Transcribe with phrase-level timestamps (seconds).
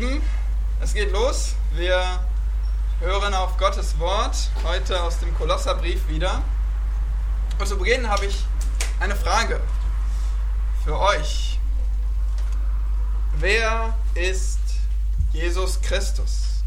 [0.00, 0.22] Lieben,
[0.80, 1.56] es geht los.
[1.74, 2.20] Wir
[3.00, 4.34] hören auf Gottes Wort
[4.64, 6.42] heute aus dem Kolosserbrief wieder.
[7.58, 8.46] Und zu Beginn habe ich
[8.98, 9.60] eine Frage
[10.84, 11.58] für euch.
[13.36, 14.60] Wer ist
[15.34, 16.62] Jesus Christus?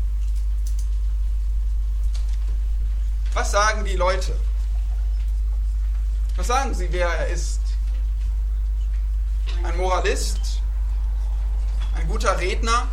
[3.33, 4.39] Was sagen die Leute?
[6.35, 7.61] Was sagen sie, wer er ist?
[9.63, 10.61] Ein Moralist?
[11.95, 12.87] Ein guter Redner?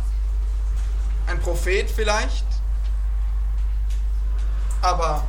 [1.31, 2.45] Ein Prophet vielleicht?
[4.81, 5.25] Aber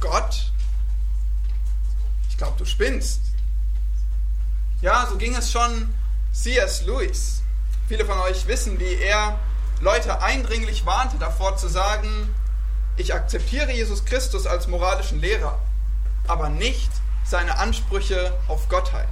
[0.00, 0.50] Gott?
[2.30, 3.20] Ich glaube, du spinnst.
[4.80, 5.94] Ja, so ging es schon
[6.32, 6.86] C.S.
[6.86, 7.42] Lewis.
[7.86, 9.38] Viele von euch wissen, wie er
[9.82, 12.34] Leute eindringlich warnte davor zu sagen,
[12.96, 15.60] ich akzeptiere Jesus Christus als moralischen Lehrer,
[16.26, 16.90] aber nicht
[17.24, 19.06] seine Ansprüche auf Gottheit.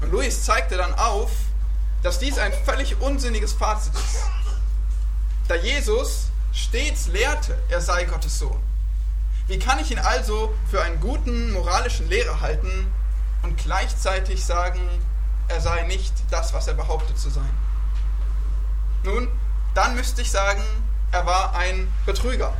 [0.00, 1.32] Und Lewis zeigte dann auf,
[2.02, 4.22] dass dies ein völlig unsinniges Fazit ist.
[5.48, 8.60] Da Jesus stets lehrte, er sei Gottes Sohn.
[9.46, 12.92] Wie kann ich ihn also für einen guten moralischen Lehrer halten
[13.42, 14.80] und gleichzeitig sagen,
[15.48, 17.50] er sei nicht das, was er behauptet zu sein?
[19.04, 19.28] Nun,
[19.74, 20.62] dann müsste ich sagen,
[21.12, 22.52] er war ein Betrüger.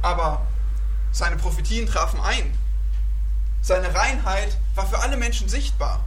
[0.00, 0.46] Aber
[1.12, 2.56] seine Prophetien trafen ein.
[3.60, 6.00] Seine Reinheit war für alle Menschen sichtbar.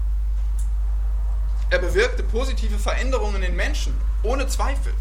[1.75, 4.93] Er bewirkte positive Veränderungen in Menschen, ohne Zweifel.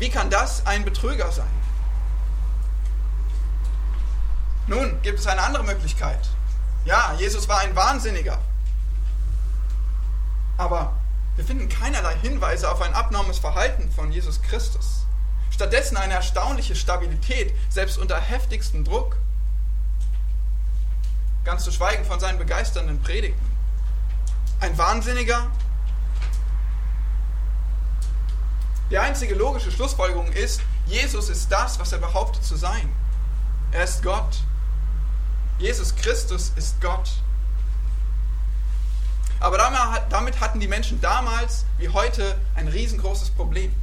[0.00, 1.46] Wie kann das ein Betrüger sein?
[4.66, 6.28] Nun gibt es eine andere Möglichkeit.
[6.84, 8.40] Ja, Jesus war ein Wahnsinniger.
[10.56, 10.96] Aber
[11.36, 15.06] wir finden keinerlei Hinweise auf ein abnormes Verhalten von Jesus Christus.
[15.52, 19.14] Stattdessen eine erstaunliche Stabilität, selbst unter heftigstem Druck.
[21.44, 23.53] Ganz zu schweigen von seinen begeisternden Predigten.
[24.60, 25.46] Ein Wahnsinniger?
[28.90, 32.90] Die einzige logische Schlussfolgerung ist, Jesus ist das, was er behauptet zu sein.
[33.72, 34.38] Er ist Gott.
[35.58, 37.10] Jesus Christus ist Gott.
[39.40, 39.58] Aber
[40.10, 43.74] damit hatten die Menschen damals wie heute ein riesengroßes Problem.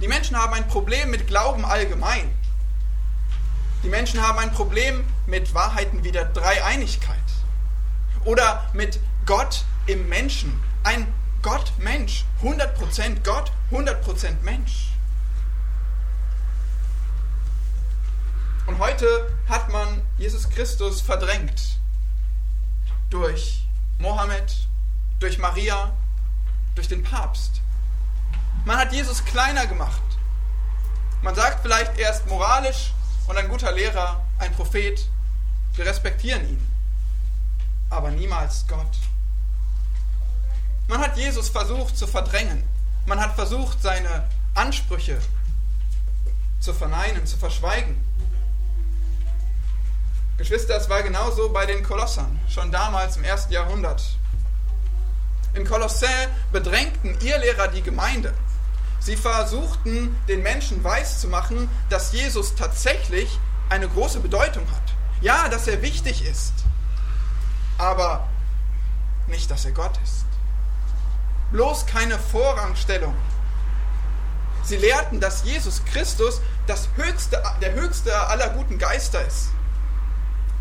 [0.00, 2.30] Die Menschen haben ein Problem mit Glauben allgemein.
[3.82, 7.16] Die Menschen haben ein Problem mit Wahrheiten wie der Dreieinigkeit
[8.24, 10.62] oder mit Gott im Menschen.
[10.84, 14.92] Ein Gott-Mensch, 100% Gott, 100% Mensch.
[18.66, 21.78] Und heute hat man Jesus Christus verdrängt
[23.10, 23.66] durch
[23.98, 24.68] Mohammed,
[25.20, 25.92] durch Maria,
[26.76, 27.60] durch den Papst.
[28.64, 30.02] Man hat Jesus kleiner gemacht.
[31.22, 32.92] Man sagt vielleicht, er ist moralisch
[33.26, 35.08] und ein guter Lehrer, ein Prophet.
[35.74, 36.72] Wir respektieren ihn.
[37.90, 38.96] Aber niemals Gott.
[40.88, 42.62] Man hat Jesus versucht zu verdrängen.
[43.06, 45.18] Man hat versucht, seine Ansprüche
[46.60, 48.00] zu verneinen, zu verschweigen.
[50.36, 54.02] Geschwister, es war genauso bei den Kolossern, schon damals im ersten Jahrhundert.
[55.54, 56.08] In Kolossä
[56.52, 58.34] bedrängten Irrlehrer die Gemeinde.
[59.00, 63.38] Sie versuchten, den Menschen weiszumachen, dass Jesus tatsächlich
[63.70, 64.94] eine große Bedeutung hat.
[65.20, 66.52] Ja, dass er wichtig ist,
[67.78, 68.28] aber
[69.28, 70.25] nicht, dass er Gott ist.
[71.52, 73.14] Bloß keine Vorrangstellung.
[74.62, 79.50] Sie lehrten, dass Jesus Christus das höchste, der höchste aller guten Geister ist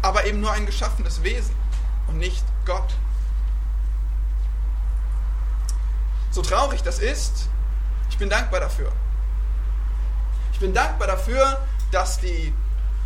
[0.06, 1.56] aber eben nur ein geschaffenes Wesen
[2.08, 2.94] und nicht Gott.
[6.30, 7.50] So traurig das ist,
[8.12, 8.92] ich bin dankbar dafür.
[10.54, 11.60] Ich bin dankbar dafür,
[11.92, 12.54] dass die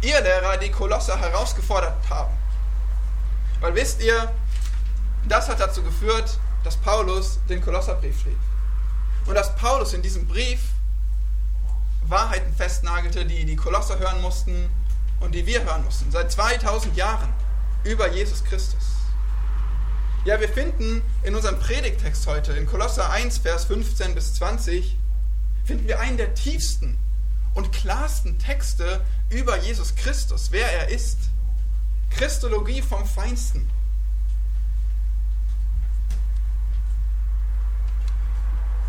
[0.01, 2.37] Irrlehrer die Kolosser herausgefordert haben.
[3.61, 4.33] Weil wisst ihr,
[5.25, 8.37] das hat dazu geführt, dass Paulus den Kolosserbrief schrieb.
[9.25, 10.59] Und dass Paulus in diesem Brief
[12.07, 14.69] Wahrheiten festnagelte, die die Kolosser hören mussten
[15.19, 17.29] und die wir hören mussten, seit 2000 Jahren
[17.83, 18.83] über Jesus Christus.
[20.25, 24.97] Ja, wir finden in unserem Predigtext heute, in Kolosser 1, Vers 15 bis 20,
[25.63, 26.97] finden wir einen der tiefsten
[27.53, 31.19] und klarsten Texte über Jesus Christus, wer er ist.
[32.09, 33.69] Christologie vom Feinsten.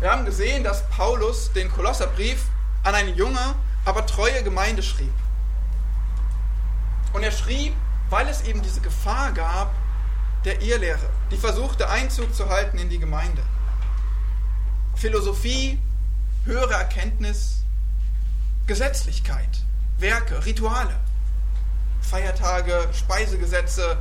[0.01, 2.45] Wir haben gesehen, dass Paulus den Kolosserbrief
[2.81, 3.53] an eine junge,
[3.85, 5.13] aber treue Gemeinde schrieb.
[7.13, 7.75] Und er schrieb,
[8.09, 9.71] weil es eben diese Gefahr gab,
[10.43, 13.43] der Irrlehre, die versuchte Einzug zu halten in die Gemeinde.
[14.95, 15.77] Philosophie,
[16.45, 17.63] höhere Erkenntnis,
[18.65, 19.61] Gesetzlichkeit,
[19.99, 20.99] Werke, Rituale,
[22.01, 23.97] Feiertage, Speisegesetze,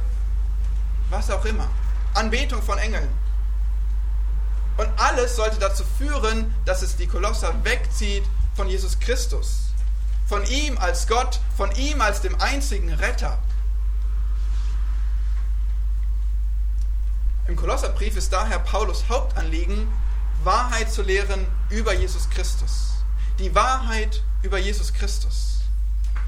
[1.11, 1.69] was auch immer,
[2.15, 3.09] Anbetung von Engeln.
[4.81, 8.25] Und alles sollte dazu führen, dass es die Kolosser wegzieht
[8.55, 9.75] von Jesus Christus.
[10.27, 13.37] Von ihm als Gott, von ihm als dem einzigen Retter.
[17.47, 19.87] Im Kolosserbrief ist daher Paulus Hauptanliegen,
[20.45, 23.05] Wahrheit zu lehren über Jesus Christus.
[23.39, 25.61] Die Wahrheit über Jesus Christus.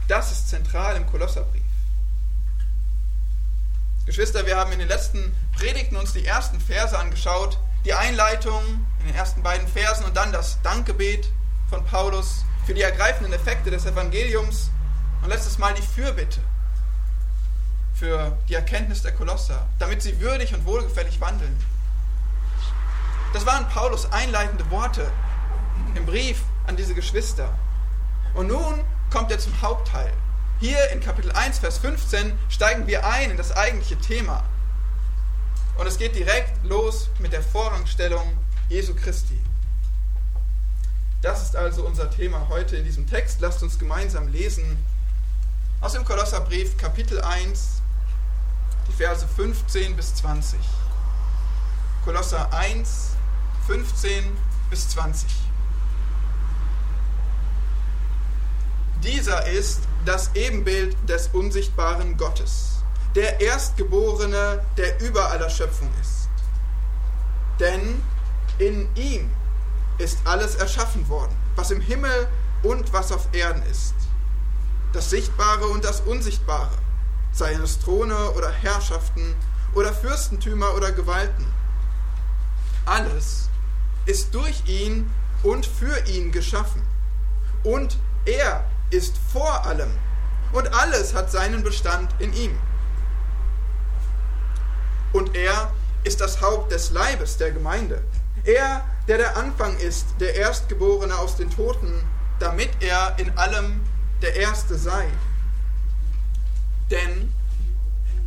[0.08, 1.62] Das ist zentral im Kolosserbrief.
[4.04, 8.62] Geschwister, wir haben in den letzten Predigten uns die ersten Verse angeschaut, die Einleitung
[9.00, 11.28] in den ersten beiden Versen und dann das Dankgebet
[11.68, 14.70] von Paulus für die ergreifenden Effekte des Evangeliums
[15.22, 16.40] und letztes Mal die Fürbitte
[17.94, 21.56] für die Erkenntnis der Kolosser, damit sie würdig und wohlgefällig wandeln.
[23.32, 25.10] Das waren Paulus einleitende Worte
[25.94, 27.52] im Brief an diese Geschwister.
[28.34, 30.12] Und nun kommt er zum Hauptteil.
[30.60, 34.44] Hier in Kapitel 1, Vers 15 steigen wir ein in das eigentliche Thema.
[35.76, 38.36] Und es geht direkt los mit der Vorrangstellung
[38.68, 39.38] Jesu Christi.
[41.22, 43.40] Das ist also unser Thema heute in diesem Text.
[43.40, 44.76] Lasst uns gemeinsam lesen
[45.80, 47.82] aus dem Kolosserbrief Kapitel 1,
[48.88, 50.58] die Verse 15 bis 20.
[52.04, 53.10] Kolosser 1,
[53.66, 54.36] 15
[54.70, 55.28] bis 20.
[59.02, 62.71] Dieser ist das Ebenbild des unsichtbaren Gottes,
[63.14, 66.28] der Erstgeborene, der über aller Schöpfung ist.
[67.60, 68.02] Denn
[68.58, 69.30] in ihm
[69.98, 72.28] ist alles erschaffen worden, was im Himmel
[72.62, 73.94] und was auf Erden ist.
[74.92, 76.76] Das Sichtbare und das Unsichtbare,
[77.32, 79.34] seien es Throne oder Herrschaften
[79.74, 81.46] oder Fürstentümer oder Gewalten.
[82.84, 83.48] Alles
[84.06, 85.10] ist durch ihn
[85.42, 86.82] und für ihn geschaffen.
[87.64, 89.90] Und er ist vor allem.
[90.52, 92.58] Und alles hat seinen Bestand in ihm.
[95.12, 95.72] Und er
[96.04, 98.02] ist das Haupt des Leibes der Gemeinde.
[98.44, 102.02] Er, der der Anfang ist, der Erstgeborene aus den Toten,
[102.38, 103.80] damit er in allem
[104.20, 105.06] der Erste sei.
[106.90, 107.32] Denn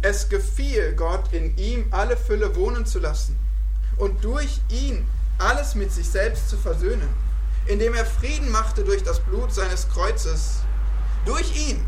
[0.02, 3.38] es gefiel Gott, in ihm alle Fülle wohnen zu lassen
[3.98, 7.10] und durch ihn alles mit sich selbst zu versöhnen,
[7.66, 10.60] indem er Frieden machte durch das Blut seines Kreuzes,
[11.26, 11.86] durch ihn,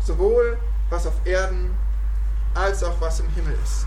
[0.00, 0.58] sowohl
[0.90, 1.70] was auf Erden
[2.56, 3.86] als auch was im Himmel ist.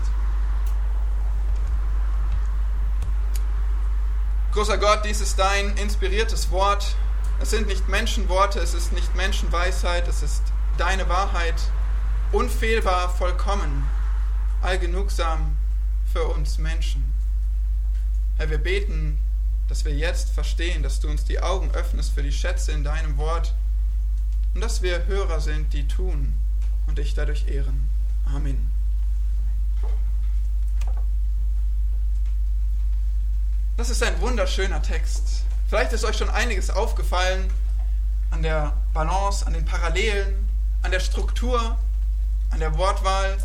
[4.52, 6.96] Großer Gott, dies ist dein inspiriertes Wort.
[7.40, 10.42] Es sind nicht Menschenworte, es ist nicht Menschenweisheit, es ist
[10.76, 11.54] deine Wahrheit,
[12.32, 13.88] unfehlbar, vollkommen,
[14.60, 15.56] allgenugsam
[16.12, 17.04] für uns Menschen.
[18.38, 19.20] Herr, wir beten,
[19.68, 23.16] dass wir jetzt verstehen, dass du uns die Augen öffnest für die Schätze in deinem
[23.18, 23.54] Wort
[24.54, 26.34] und dass wir Hörer sind, die tun
[26.88, 27.89] und dich dadurch ehren.
[28.34, 28.70] Amen.
[33.76, 35.44] Das ist ein wunderschöner Text.
[35.68, 37.52] Vielleicht ist euch schon einiges aufgefallen
[38.30, 40.48] an der Balance, an den Parallelen,
[40.82, 41.76] an der Struktur,
[42.50, 43.38] an der Wortwahl,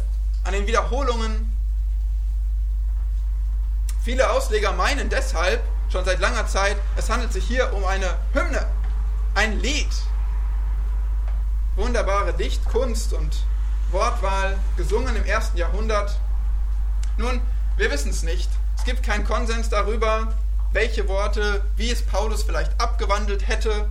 [0.44, 1.56] an den Wiederholungen
[4.06, 8.68] Viele Ausleger meinen deshalb schon seit langer Zeit, es handelt sich hier um eine Hymne,
[9.34, 9.90] ein Lied.
[11.76, 13.36] Wunderbare Dichtkunst und
[13.92, 16.20] Wortwahl, gesungen im ersten Jahrhundert.
[17.18, 17.42] Nun,
[17.78, 18.50] wir wissen es nicht.
[18.78, 20.34] Es gibt keinen Konsens darüber,
[20.72, 23.90] welche Worte, wie es Paulus vielleicht abgewandelt hätte.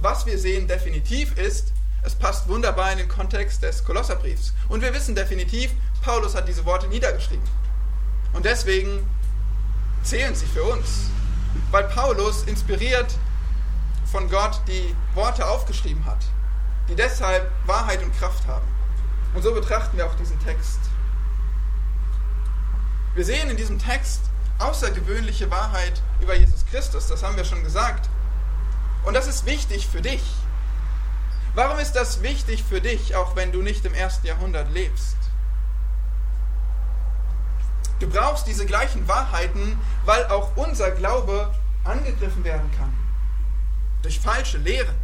[0.00, 4.52] Was wir sehen definitiv ist, es passt wunderbar in den Kontext des Kolosserbriefs.
[4.68, 5.70] Und wir wissen definitiv,
[6.02, 7.48] Paulus hat diese Worte niedergeschrieben.
[8.32, 9.08] Und deswegen
[10.02, 11.10] zählen sie für uns,
[11.70, 13.14] weil Paulus inspiriert
[14.10, 16.24] von Gott die Worte aufgeschrieben hat,
[16.88, 18.66] die deshalb Wahrheit und Kraft haben.
[19.34, 20.78] Und so betrachten wir auch diesen Text.
[23.14, 24.22] Wir sehen in diesem Text
[24.58, 28.08] außergewöhnliche Wahrheit über Jesus Christus, das haben wir schon gesagt.
[29.04, 30.22] Und das ist wichtig für dich.
[31.54, 35.16] Warum ist das wichtig für dich, auch wenn du nicht im ersten Jahrhundert lebst?
[38.00, 42.92] Du brauchst diese gleichen Wahrheiten, weil auch unser Glaube angegriffen werden kann.
[44.02, 44.94] Durch falsche Lehren.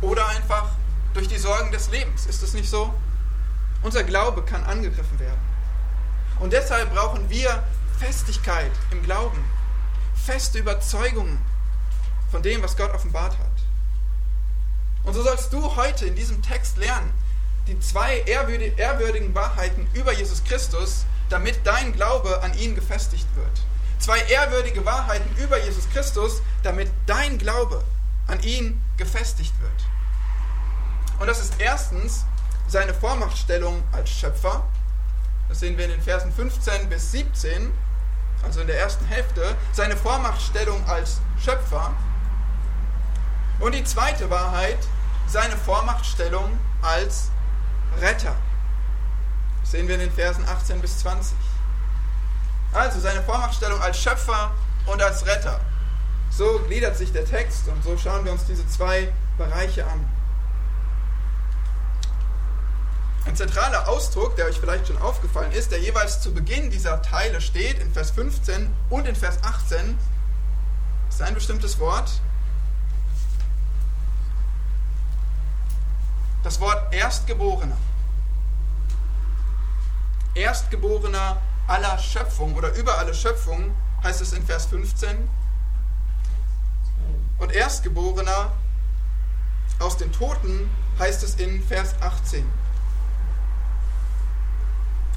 [0.00, 0.70] Oder einfach
[1.14, 2.26] durch die Sorgen des Lebens.
[2.26, 2.92] Ist es nicht so?
[3.82, 5.40] Unser Glaube kann angegriffen werden.
[6.40, 7.62] Und deshalb brauchen wir
[7.98, 9.42] Festigkeit im Glauben.
[10.14, 11.38] Feste Überzeugungen
[12.30, 13.46] von dem, was Gott offenbart hat.
[15.04, 17.12] Und so sollst du heute in diesem Text lernen,
[17.66, 23.62] die zwei ehrwürdigen Wahrheiten über Jesus Christus, damit dein Glaube an ihn gefestigt wird.
[23.98, 27.84] Zwei ehrwürdige Wahrheiten über Jesus Christus, damit dein Glaube
[28.26, 29.93] an ihn gefestigt wird.
[31.18, 32.24] Und das ist erstens
[32.66, 34.64] seine Vormachtstellung als Schöpfer.
[35.48, 37.72] das sehen wir in den Versen 15 bis 17,
[38.42, 41.92] also in der ersten Hälfte, seine Vormachtstellung als Schöpfer.
[43.60, 44.78] Und die zweite Wahrheit,
[45.26, 47.30] seine Vormachtstellung als
[48.00, 48.34] Retter.
[49.60, 51.36] Das sehen wir in den Versen 18 bis 20.
[52.72, 54.50] Also seine Vormachtstellung als Schöpfer
[54.86, 55.60] und als Retter.
[56.30, 60.04] So gliedert sich der Text und so schauen wir uns diese zwei Bereiche an.
[63.26, 67.40] Ein zentraler Ausdruck, der euch vielleicht schon aufgefallen ist, der jeweils zu Beginn dieser Teile
[67.40, 69.98] steht, in Vers 15 und in Vers 18,
[71.08, 72.20] ist ein bestimmtes Wort.
[76.42, 77.76] Das Wort Erstgeborener.
[80.34, 85.30] Erstgeborener aller Schöpfung oder über alle Schöpfung heißt es in Vers 15.
[87.38, 88.52] Und Erstgeborener
[89.78, 92.44] aus den Toten heißt es in Vers 18.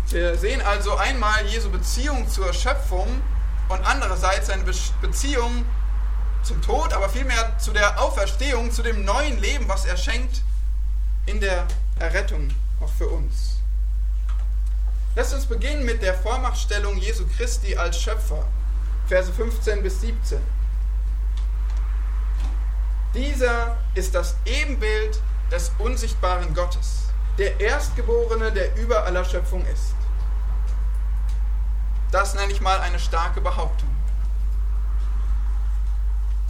[0.10, 3.08] Wir sehen also einmal Jesu Beziehung zur Schöpfung
[3.68, 4.64] und andererseits seine
[5.02, 5.66] Beziehung
[6.44, 10.44] zum Tod, aber vielmehr zu der Auferstehung, zu dem neuen Leben, was er schenkt
[11.26, 11.68] in der
[12.00, 12.48] Errettung
[12.80, 13.58] auch für uns.
[15.16, 18.46] Lasst uns beginnen mit der Vormachtstellung Jesu Christi als Schöpfer,
[19.08, 20.40] Verse 15 bis 17.
[23.14, 25.20] Dieser ist das Ebenbild
[25.52, 29.97] des unsichtbaren Gottes, der Erstgeborene, der über aller Schöpfung ist.
[32.12, 33.90] Das nenne ich mal eine starke Behauptung.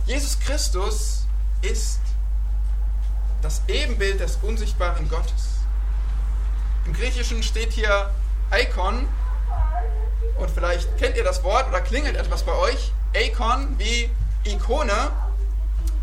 [0.06, 1.26] Jesus Christus
[1.62, 2.00] ist
[3.42, 5.58] das Ebenbild des unsichtbaren Gottes.
[6.86, 8.12] Im Griechischen steht hier
[8.52, 9.08] Icon
[10.38, 12.92] und vielleicht kennt ihr das Wort oder klingelt etwas bei euch.
[13.14, 14.10] Icon wie
[14.46, 15.12] Ikone.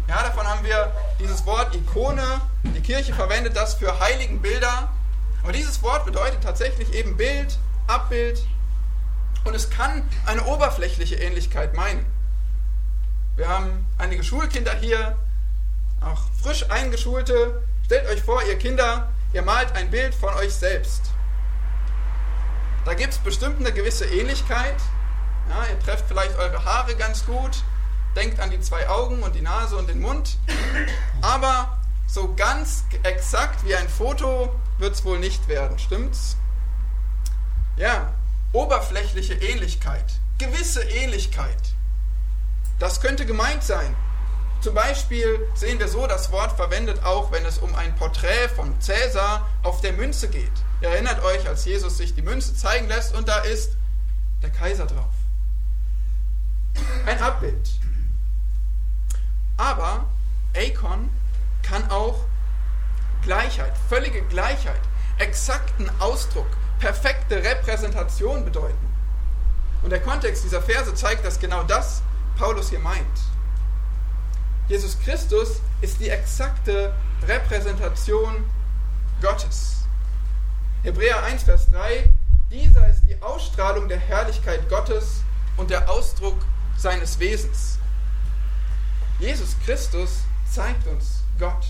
[0.08, 2.40] Ja, davon haben wir dieses Wort Ikone.
[2.64, 4.90] Die Kirche verwendet das für heiligen Bilder.
[5.42, 8.44] Aber dieses Wort bedeutet tatsächlich eben Bild, Abbild,
[9.44, 12.04] und es kann eine oberflächliche Ähnlichkeit meinen.
[13.36, 15.16] Wir haben einige Schulkinder hier,
[16.00, 17.62] auch frisch eingeschulte.
[17.84, 21.02] Stellt euch vor, ihr Kinder, ihr malt ein Bild von euch selbst.
[22.84, 24.76] Da gibt es bestimmt eine gewisse Ähnlichkeit.
[25.48, 27.62] Ja, ihr trefft vielleicht eure Haare ganz gut,
[28.16, 30.38] denkt an die zwei Augen und die Nase und den Mund.
[31.20, 36.36] Aber so ganz exakt wie ein Foto wird es wohl nicht werden, stimmt's?
[37.76, 38.13] Ja,
[38.54, 40.04] oberflächliche Ähnlichkeit,
[40.38, 41.58] gewisse Ähnlichkeit.
[42.78, 43.94] Das könnte gemeint sein.
[44.60, 48.80] Zum Beispiel sehen wir so das Wort verwendet auch, wenn es um ein Porträt von
[48.80, 50.52] Cäsar auf der Münze geht.
[50.80, 53.76] Ihr erinnert euch, als Jesus sich die Münze zeigen lässt und da ist
[54.42, 55.14] der Kaiser drauf.
[57.04, 57.70] Ein Abbild.
[59.56, 60.06] Aber
[60.56, 61.10] Akon
[61.62, 62.24] kann auch
[63.22, 64.80] Gleichheit, völlige Gleichheit,
[65.18, 68.94] exakten Ausdruck, perfekte Repräsentation bedeuten.
[69.82, 72.02] Und der Kontext dieser Verse zeigt, dass genau das
[72.38, 73.20] Paulus hier meint.
[74.66, 76.94] Jesus Christus ist die exakte
[77.26, 78.44] Repräsentation
[79.20, 79.84] Gottes.
[80.82, 82.08] Hebräer 1, Vers 3,
[82.50, 85.22] dieser ist die Ausstrahlung der Herrlichkeit Gottes
[85.56, 86.38] und der Ausdruck
[86.76, 87.78] seines Wesens.
[89.18, 91.66] Jesus Christus zeigt uns Gott.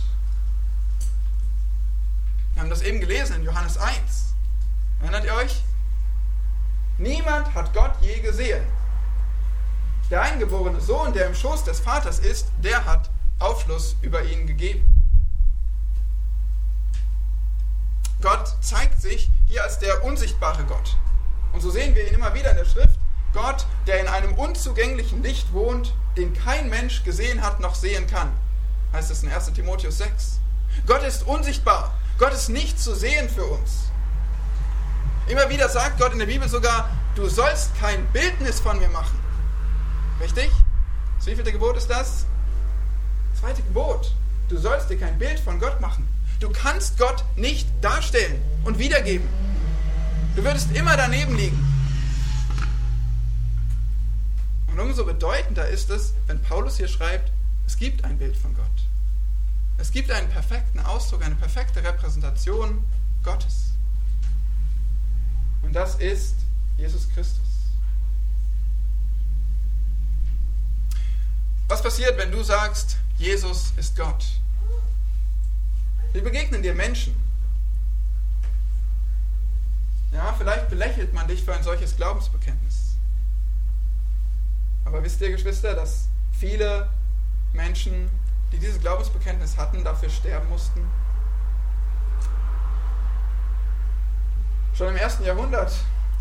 [2.55, 4.34] Wir haben das eben gelesen in Johannes 1.
[5.01, 5.63] Erinnert ihr euch?
[6.99, 8.65] Niemand hat Gott je gesehen.
[10.11, 14.91] Der eingeborene Sohn, der im Schoß des Vaters ist, der hat Aufschluss über ihn gegeben.
[18.21, 20.97] Gott zeigt sich hier als der unsichtbare Gott.
[21.53, 22.99] Und so sehen wir ihn immer wieder in der Schrift.
[23.33, 28.33] Gott, der in einem unzugänglichen Licht wohnt, den kein Mensch gesehen hat noch sehen kann.
[28.93, 30.39] Heißt es in 1 Timotheus 6.
[30.87, 31.93] Gott ist unsichtbar.
[32.19, 33.91] Gott ist nicht zu sehen für uns.
[35.27, 39.19] Immer wieder sagt Gott in der Bibel sogar, du sollst kein Bildnis von mir machen.
[40.21, 40.51] Richtig?
[41.17, 42.27] Das wievielte Gebot ist das?
[43.41, 44.13] Zweite Gebot.
[44.49, 46.07] Du sollst dir kein Bild von Gott machen.
[46.41, 49.27] Du kannst Gott nicht darstellen und wiedergeben.
[50.37, 51.59] Du würdest immer daneben liegen.
[54.67, 57.33] Und umso bedeutender ist es, wenn Paulus hier schreibt,
[57.67, 58.65] es gibt ein Bild von Gott.
[59.79, 62.85] Es gibt einen perfekten Ausdruck, eine perfekte Repräsentation
[63.23, 63.74] Gottes.
[65.65, 66.37] Und das ist
[66.77, 67.43] Jesus Christus.
[71.69, 74.25] Was passiert, wenn du sagst, Jesus ist Gott?
[76.13, 77.15] Wie begegnen dir Menschen?
[80.13, 82.97] Ja, vielleicht belächelt man dich für ein solches Glaubensbekenntnis.
[84.85, 86.89] Aber wisst ihr, Geschwister, dass viele
[87.53, 88.09] Menschen,
[88.53, 90.87] die dieses Glaubensbekenntnis hatten, dafür sterben mussten?
[94.77, 95.73] Schon im ersten Jahrhundert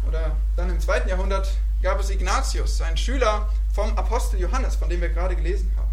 [0.07, 1.49] oder dann im zweiten Jahrhundert
[1.81, 5.91] gab es Ignatius, ein Schüler vom Apostel Johannes, von dem wir gerade gelesen haben.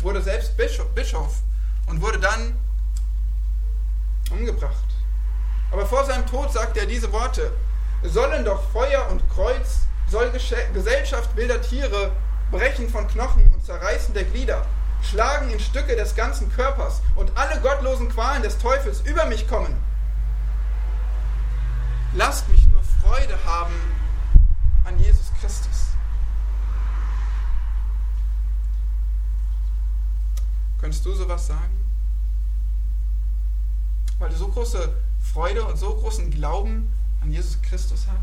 [0.00, 1.42] Wurde selbst Bischof
[1.86, 2.56] und wurde dann
[4.30, 4.86] umgebracht.
[5.70, 7.52] Aber vor seinem Tod sagte er diese Worte,
[8.04, 10.32] sollen doch Feuer und Kreuz, soll
[10.72, 12.10] Gesellschaft wilder Tiere
[12.50, 14.64] brechen von Knochen und zerreißen der Glieder,
[15.02, 19.76] schlagen in Stücke des ganzen Körpers und alle gottlosen Qualen des Teufels über mich kommen.
[22.14, 23.74] Lasst mich nur Freude haben
[24.84, 25.88] an Jesus Christus.
[30.80, 31.84] Könntest du sowas sagen?
[34.18, 38.18] Weil du so große Freude und so großen Glauben an Jesus Christus hast?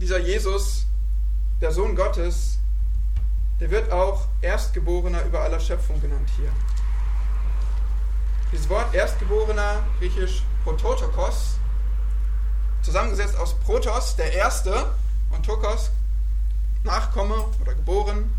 [0.00, 0.86] Dieser Jesus,
[1.60, 2.58] der Sohn Gottes,
[3.60, 6.50] der wird auch Erstgeborener über aller Schöpfung genannt hier.
[8.52, 11.56] Dieses Wort Erstgeborener, griechisch Prototokos,
[12.82, 14.92] zusammengesetzt aus Protos, der Erste,
[15.30, 15.90] und Tokos,
[16.84, 18.30] Nachkomme oder geboren.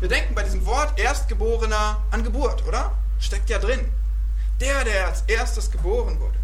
[0.00, 2.92] Wir denken bei diesem Wort Erstgeborener an Geburt, oder?
[3.18, 3.92] Steckt ja drin.
[4.60, 6.38] Der, der als erstes geboren wurde.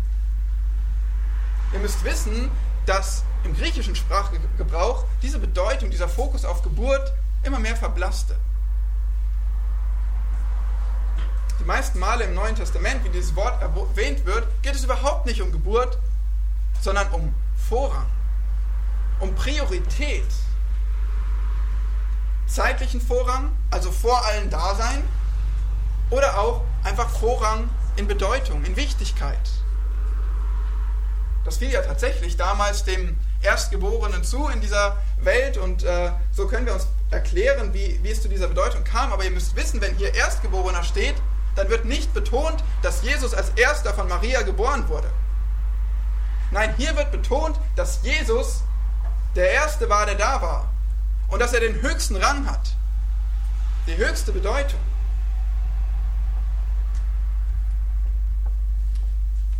[1.73, 2.51] Ihr müsst wissen,
[2.85, 8.37] dass im griechischen Sprachgebrauch diese Bedeutung, dieser Fokus auf Geburt immer mehr verblasste.
[11.59, 15.41] Die meisten Male im Neuen Testament, wie dieses Wort erwähnt wird, geht es überhaupt nicht
[15.43, 15.99] um Geburt,
[16.81, 17.35] sondern um
[17.69, 18.07] Vorrang,
[19.21, 20.27] um Priorität.
[22.47, 25.03] Zeitlichen Vorrang, also vor allen Dasein,
[26.11, 29.51] oder auch einfach Vorrang in Bedeutung, in Wichtigkeit.
[31.45, 36.67] Das fiel ja tatsächlich damals dem Erstgeborenen zu in dieser Welt und äh, so können
[36.67, 39.13] wir uns erklären, wie, wie es zu dieser Bedeutung kam.
[39.13, 41.15] Aber ihr müsst wissen, wenn hier Erstgeborener steht,
[41.57, 45.11] dann wird nicht betont, dass Jesus als erster von Maria geboren wurde.
[46.51, 48.63] Nein, hier wird betont, dass Jesus
[49.35, 50.73] der Erste war, der da war.
[51.29, 52.77] Und dass er den höchsten Rang hat.
[53.87, 54.79] Die höchste Bedeutung.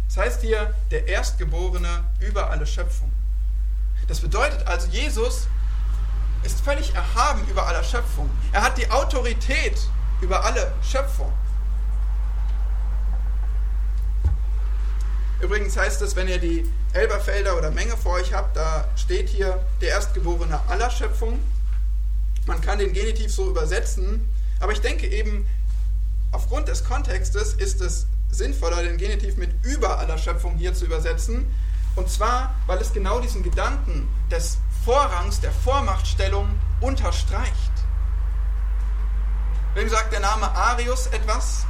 [0.09, 3.13] Das heißt hier, der Erstgeborene über alle Schöpfung.
[4.07, 5.49] Das bedeutet also, Jesus
[6.43, 8.31] ist völlig erhaben über aller Schöpfung.
[8.53, 9.79] Er hat die Autorität
[10.21, 11.33] über alle Schöpfung.
[15.41, 19.61] Übrigens heißt es, wenn ihr die Elberfelder oder Menge vor euch habt, da steht hier
[19.81, 21.39] der Erstgeborene aller Schöpfung.
[22.47, 24.29] Man kann den Genitiv so übersetzen,
[24.61, 25.47] aber ich denke eben,
[26.33, 31.47] aufgrund des Kontextes ist es sinnvoller, den Genitiv mit über aller Schöpfung hier zu übersetzen.
[31.97, 36.49] Und zwar, weil es genau diesen Gedanken des Vorrangs, der Vormachtstellung
[36.81, 37.73] unterstreicht.
[39.75, 41.67] Wem sagt der Name Arius etwas?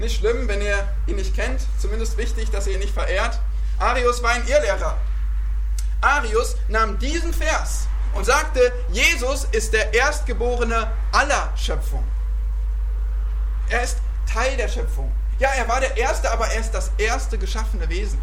[0.00, 3.38] Nicht schlimm, wenn ihr ihn nicht kennt, zumindest wichtig, dass ihr ihn nicht verehrt.
[3.78, 4.96] Arius war ein Irrlehrer.
[6.00, 12.02] Arius nahm diesen Vers und sagte, Jesus ist der Erstgeborene aller Schöpfung.
[13.68, 13.98] Er ist
[14.32, 15.12] Teil der Schöpfung.
[15.38, 18.18] Ja, er war der Erste, aber er ist das erste geschaffene Wesen.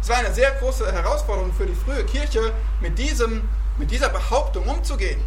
[0.00, 4.66] Es war eine sehr große Herausforderung für die frühe Kirche, mit, diesem, mit dieser Behauptung
[4.66, 5.20] umzugehen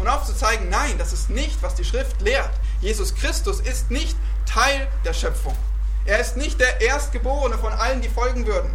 [0.00, 2.50] und aufzuzeigen, nein, das ist nicht, was die Schrift lehrt.
[2.80, 5.54] Jesus Christus ist nicht Teil der Schöpfung.
[6.06, 8.70] Er ist nicht der Erstgeborene von allen, die folgen würden.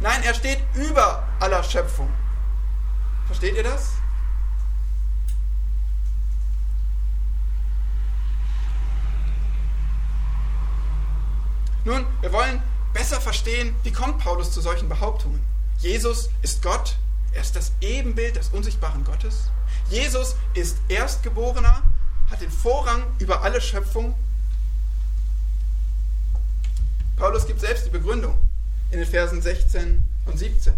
[0.00, 2.08] Nein, er steht über aller Schöpfung.
[3.26, 3.90] Versteht ihr das?
[11.84, 15.44] Nun, wir wollen besser verstehen, wie kommt Paulus zu solchen Behauptungen.
[15.78, 16.96] Jesus ist Gott,
[17.32, 19.50] er ist das Ebenbild des unsichtbaren Gottes.
[19.92, 21.82] Jesus ist Erstgeborener,
[22.30, 24.16] hat den Vorrang über alle Schöpfung.
[27.18, 28.38] Paulus gibt selbst die Begründung
[28.90, 30.72] in den Versen 16 und 17.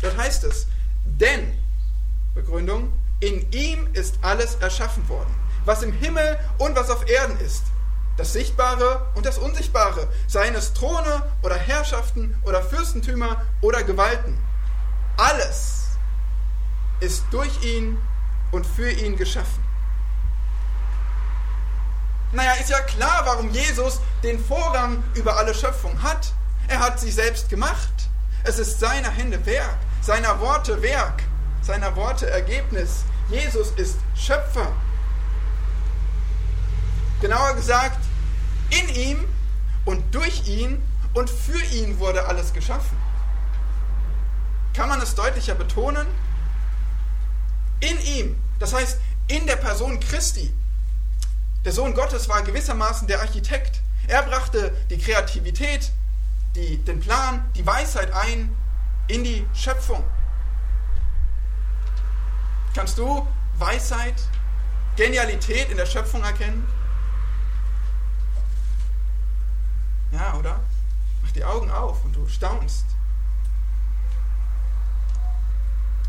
[0.00, 0.66] Dort heißt es,
[1.04, 1.56] denn,
[2.34, 5.32] Begründung, in ihm ist alles erschaffen worden,
[5.64, 7.62] was im Himmel und was auf Erden ist,
[8.16, 14.36] das Sichtbare und das Unsichtbare, seien es Throne oder Herrschaften oder Fürstentümer oder Gewalten.
[15.16, 15.81] Alles
[17.02, 17.98] ist durch ihn
[18.52, 19.62] und für ihn geschaffen.
[22.32, 26.32] Naja, ist ja klar, warum Jesus den Vorrang über alle Schöpfung hat.
[26.68, 27.92] Er hat sie selbst gemacht.
[28.44, 31.22] Es ist seiner Hände Werk, seiner Worte Werk,
[31.60, 33.04] seiner Worte Ergebnis.
[33.28, 34.72] Jesus ist Schöpfer.
[37.20, 37.98] Genauer gesagt,
[38.70, 39.24] in ihm
[39.84, 40.82] und durch ihn
[41.14, 42.96] und für ihn wurde alles geschaffen.
[44.72, 46.06] Kann man es deutlicher betonen?
[47.82, 50.54] In ihm, das heißt in der Person Christi.
[51.64, 53.82] Der Sohn Gottes war gewissermaßen der Architekt.
[54.06, 55.90] Er brachte die Kreativität,
[56.54, 58.54] die, den Plan, die Weisheit ein
[59.08, 60.04] in die Schöpfung.
[62.72, 63.26] Kannst du
[63.58, 64.14] Weisheit,
[64.96, 66.66] Genialität in der Schöpfung erkennen?
[70.12, 70.60] Ja, oder?
[71.22, 72.86] Mach die Augen auf und du staunst.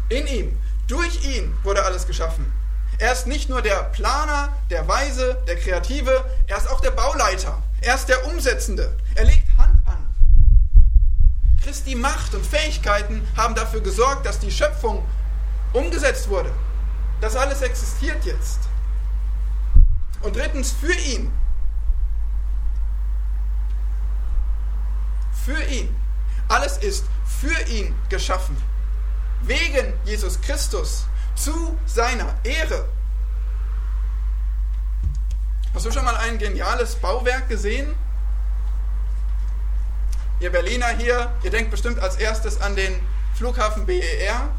[0.09, 2.51] In ihm, durch ihn wurde alles geschaffen.
[2.99, 7.61] Er ist nicht nur der Planer, der Weise, der Kreative, er ist auch der Bauleiter.
[7.81, 8.95] Er ist der Umsetzende.
[9.15, 10.15] Er legt Hand an.
[11.61, 15.03] Christi Macht und Fähigkeiten haben dafür gesorgt, dass die Schöpfung
[15.73, 16.51] umgesetzt wurde.
[17.19, 18.59] Das alles existiert jetzt.
[20.21, 21.31] Und drittens, für ihn.
[25.45, 25.93] Für ihn.
[26.47, 28.55] Alles ist für ihn geschaffen.
[29.43, 31.05] Wegen Jesus Christus.
[31.35, 32.85] Zu seiner Ehre.
[35.73, 37.95] Hast du schon mal ein geniales Bauwerk gesehen?
[40.39, 42.99] Ihr Berliner hier, ihr denkt bestimmt als erstes an den
[43.35, 44.49] Flughafen BER.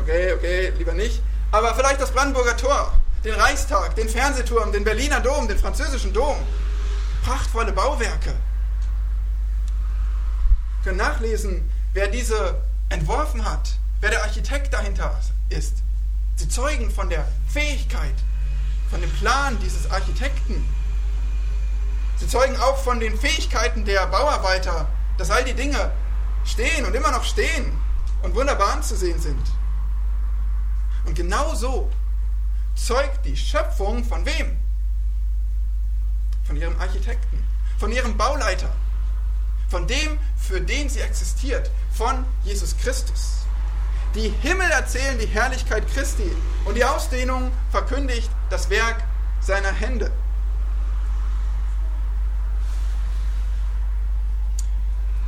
[0.00, 1.22] Okay, okay, lieber nicht.
[1.52, 2.92] Aber vielleicht das Brandenburger Tor,
[3.24, 6.36] den Reichstag, den Fernsehturm, den Berliner Dom, den französischen Dom.
[7.24, 8.34] Prachtvolle Bauwerke.
[10.82, 12.60] Wir können nachlesen, wer diese
[12.92, 15.82] entworfen hat, wer der Architekt dahinter ist.
[16.36, 18.14] Sie zeugen von der Fähigkeit,
[18.90, 20.66] von dem Plan dieses Architekten.
[22.16, 25.90] Sie zeugen auch von den Fähigkeiten der Bauarbeiter, dass all die Dinge
[26.44, 27.72] stehen und immer noch stehen
[28.22, 29.42] und wunderbar anzusehen sind.
[31.04, 31.90] Und genau so
[32.74, 34.56] zeugt die Schöpfung von wem?
[36.44, 37.42] Von ihrem Architekten,
[37.78, 38.70] von ihrem Bauleiter,
[39.68, 43.46] von dem, für den sie existiert, von Jesus Christus.
[44.14, 46.30] Die Himmel erzählen die Herrlichkeit Christi
[46.64, 49.02] und die Ausdehnung verkündigt das Werk
[49.40, 50.10] seiner Hände.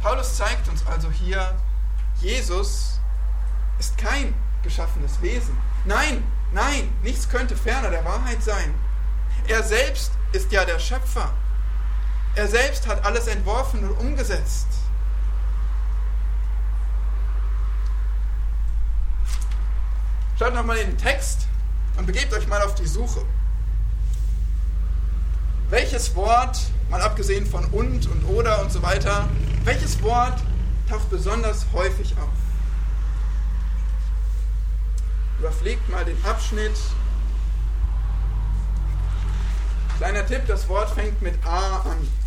[0.03, 1.55] Paulus zeigt uns also hier,
[2.21, 3.01] Jesus
[3.79, 5.57] ist kein geschaffenes Wesen.
[5.87, 6.23] Nein,
[6.53, 8.75] nein, nichts könnte ferner der Wahrheit sein.
[9.49, 11.33] Er selbst ist ja der Schöpfer.
[12.35, 14.67] Er selbst hat alles entworfen und umgesetzt.
[20.37, 21.47] Schaut nochmal in den Text
[21.97, 23.25] und begebt euch mal auf die Suche.
[25.71, 26.59] Welches Wort,
[26.91, 29.29] mal abgesehen von und und oder und so weiter,
[29.63, 30.43] welches Wort
[30.89, 32.29] taucht besonders häufig auf?
[35.39, 36.79] Überfliegt mal den Abschnitt.
[39.99, 42.24] Kleiner Tipp, das Wort fängt mit A an.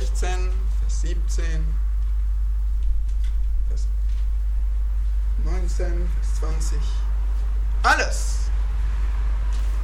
[0.00, 1.44] 16, Vers 17,
[3.68, 3.86] Vers
[5.44, 6.78] 19, Vers 20.
[7.84, 8.36] Alles,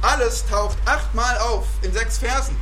[0.01, 2.57] alles taucht achtmal auf in sechs Versen.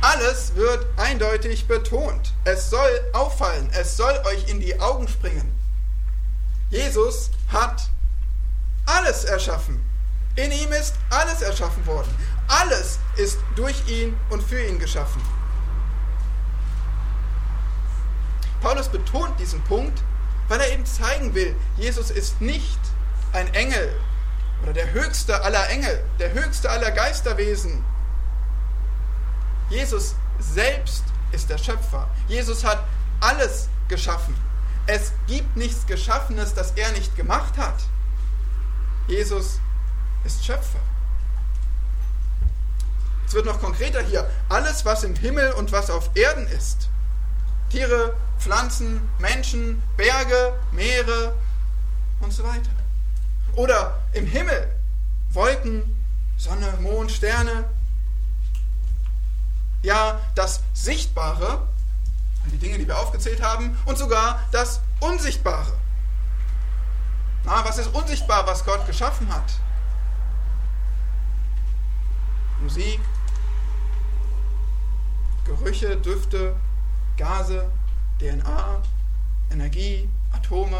[0.00, 2.32] Alles wird eindeutig betont.
[2.44, 5.52] Es soll auffallen, es soll euch in die Augen springen.
[6.70, 7.90] Jesus hat
[8.86, 9.84] alles erschaffen.
[10.36, 12.14] In ihm ist alles erschaffen worden.
[12.46, 15.20] Alles ist durch ihn und für ihn geschaffen.
[18.60, 20.02] Paulus betont diesen Punkt,
[20.48, 22.78] weil er eben zeigen will, Jesus ist nicht
[23.32, 23.92] ein Engel
[24.62, 27.84] oder der höchste aller Engel, der höchste aller Geisterwesen.
[29.70, 32.08] Jesus selbst ist der Schöpfer.
[32.26, 32.84] Jesus hat
[33.20, 34.34] alles geschaffen.
[34.86, 37.76] Es gibt nichts Geschaffenes, das er nicht gemacht hat.
[39.06, 39.60] Jesus
[40.24, 40.80] ist Schöpfer.
[43.26, 44.28] Es wird noch konkreter hier.
[44.48, 46.88] Alles, was im Himmel und was auf Erden ist.
[47.70, 51.34] Tiere, Pflanzen, Menschen, Berge, Meere
[52.20, 52.70] und so weiter.
[53.56, 54.68] Oder im Himmel
[55.30, 55.82] Wolken,
[56.36, 57.64] Sonne, Mond, Sterne.
[59.82, 61.68] Ja, das Sichtbare,
[62.46, 65.72] die Dinge, die wir aufgezählt haben, und sogar das Unsichtbare.
[67.44, 69.52] Na, was ist unsichtbar, was Gott geschaffen hat?
[72.60, 73.00] Musik,
[75.44, 76.56] Gerüche, Düfte,
[77.18, 77.70] Gase,
[78.18, 78.80] DNA,
[79.50, 80.78] Energie, Atome,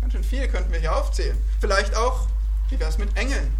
[0.00, 1.38] Ganz schön viel könnten wir hier aufzählen.
[1.60, 2.26] Vielleicht auch,
[2.68, 3.56] wie wäre es mit Engeln?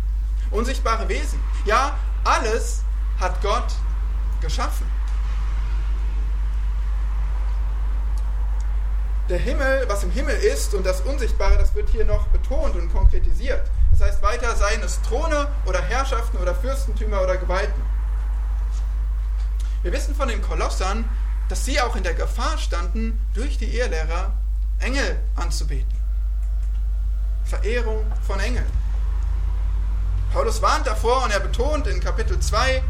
[0.51, 1.39] Unsichtbare Wesen.
[1.65, 2.83] Ja, alles
[3.21, 3.73] hat Gott
[4.41, 4.87] geschaffen.
[9.29, 12.93] der Himmel, was im Himmel ist und das Unsichtbare, das wird hier noch betont und
[12.93, 13.63] konkretisiert.
[13.91, 17.81] Das heißt weiter, seien es Throne oder Herrschaften oder Fürstentümer oder Gewalten.
[19.83, 21.05] Wir wissen von den Kolossern,
[21.49, 24.33] dass sie auch in der Gefahr standen, durch die Ehelehrer
[24.79, 25.93] Engel anzubeten.
[27.45, 28.67] Verehrung von Engeln.
[30.33, 32.83] Paulus warnt davor und er betont in Kapitel 2,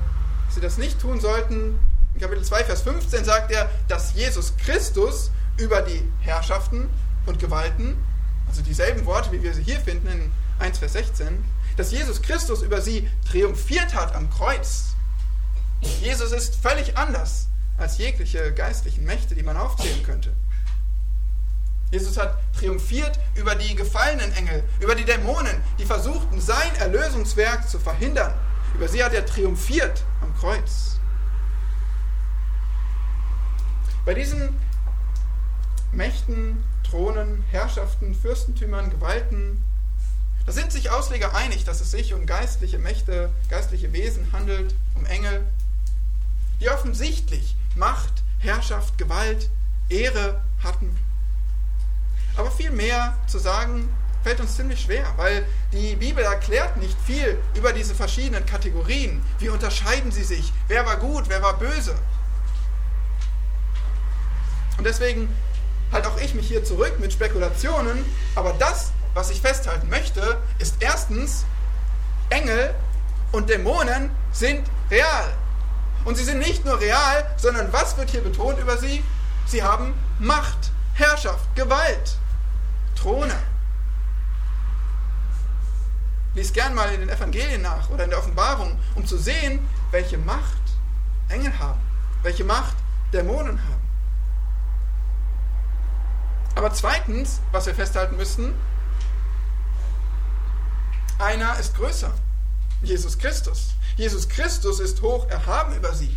[0.46, 1.78] dass sie das nicht tun sollten.
[2.14, 6.88] In Kapitel 2, Vers 15 sagt er, dass Jesus Christus über die Herrschaften
[7.26, 7.96] und Gewalten,
[8.48, 11.42] also dieselben Worte, wie wir sie hier finden in 1, Vers 16,
[11.76, 14.91] dass Jesus Christus über sie triumphiert hat am Kreuz.
[16.00, 20.32] Jesus ist völlig anders als jegliche geistlichen Mächte, die man aufzählen könnte.
[21.90, 27.78] Jesus hat triumphiert über die gefallenen Engel, über die Dämonen, die versuchten, sein Erlösungswerk zu
[27.78, 28.32] verhindern.
[28.74, 30.98] Über sie hat er triumphiert am Kreuz.
[34.06, 34.56] Bei diesen
[35.92, 39.62] Mächten, Thronen, Herrschaften, Fürstentümern, Gewalten,
[40.46, 45.04] da sind sich Ausleger einig, dass es sich um geistliche Mächte, geistliche Wesen handelt, um
[45.06, 45.44] Engel,
[46.62, 49.50] die offensichtlich Macht, Herrschaft, Gewalt,
[49.88, 50.96] Ehre hatten
[52.36, 53.88] aber viel mehr zu sagen
[54.22, 59.20] fällt uns ziemlich schwer, weil die Bibel erklärt nicht viel über diese verschiedenen Kategorien.
[59.40, 60.52] Wie unterscheiden sie sich?
[60.68, 61.94] Wer war gut, wer war böse?
[64.78, 65.28] Und deswegen
[65.90, 68.04] halte auch ich mich hier zurück mit Spekulationen,
[68.36, 71.44] aber das, was ich festhalten möchte, ist erstens,
[72.30, 72.74] Engel
[73.32, 75.34] und Dämonen sind real.
[76.04, 79.04] Und sie sind nicht nur real, sondern was wird hier betont über sie?
[79.46, 82.16] Sie haben Macht, Herrschaft, Gewalt.
[82.96, 83.34] Throne.
[86.34, 90.18] Lies gern mal in den Evangelien nach oder in der Offenbarung, um zu sehen, welche
[90.18, 90.62] Macht
[91.28, 91.80] Engel haben,
[92.22, 92.76] welche Macht
[93.12, 93.82] Dämonen haben.
[96.54, 98.54] Aber zweitens, was wir festhalten müssen,
[101.18, 102.12] einer ist größer,
[102.82, 103.74] Jesus Christus.
[103.96, 106.16] Jesus Christus ist hoch erhaben über sie.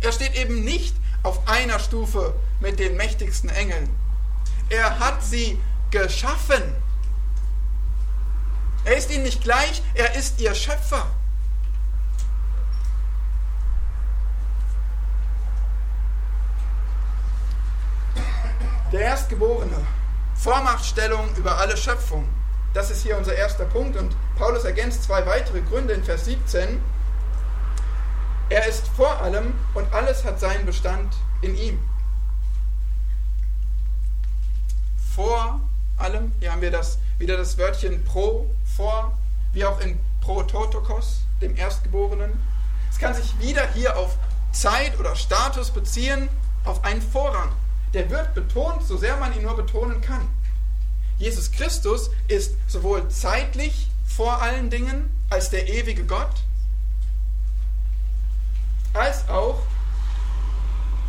[0.00, 3.88] Er steht eben nicht auf einer Stufe mit den mächtigsten Engeln.
[4.68, 5.58] Er hat sie
[5.90, 6.62] geschaffen.
[8.84, 11.06] Er ist ihnen nicht gleich, er ist ihr Schöpfer.
[18.92, 19.86] Der Erstgeborene,
[20.34, 22.28] Vormachtstellung über alle Schöpfung.
[22.74, 26.82] Das ist hier unser erster Punkt und Paulus ergänzt zwei weitere Gründe in Vers 17.
[28.48, 31.78] Er ist vor allem und alles hat seinen Bestand in ihm.
[35.14, 35.60] Vor
[35.96, 36.32] allem.
[36.40, 39.16] Hier haben wir das, wieder das Wörtchen pro, vor,
[39.52, 42.32] wie auch in prototokos, dem Erstgeborenen.
[42.90, 44.16] Es kann sich wieder hier auf
[44.50, 46.28] Zeit oder Status beziehen,
[46.64, 47.52] auf einen Vorrang.
[47.92, 50.28] Der wird betont, so sehr man ihn nur betonen kann.
[51.18, 56.42] Jesus Christus ist sowohl zeitlich vor allen Dingen als der ewige Gott,
[58.92, 59.62] als auch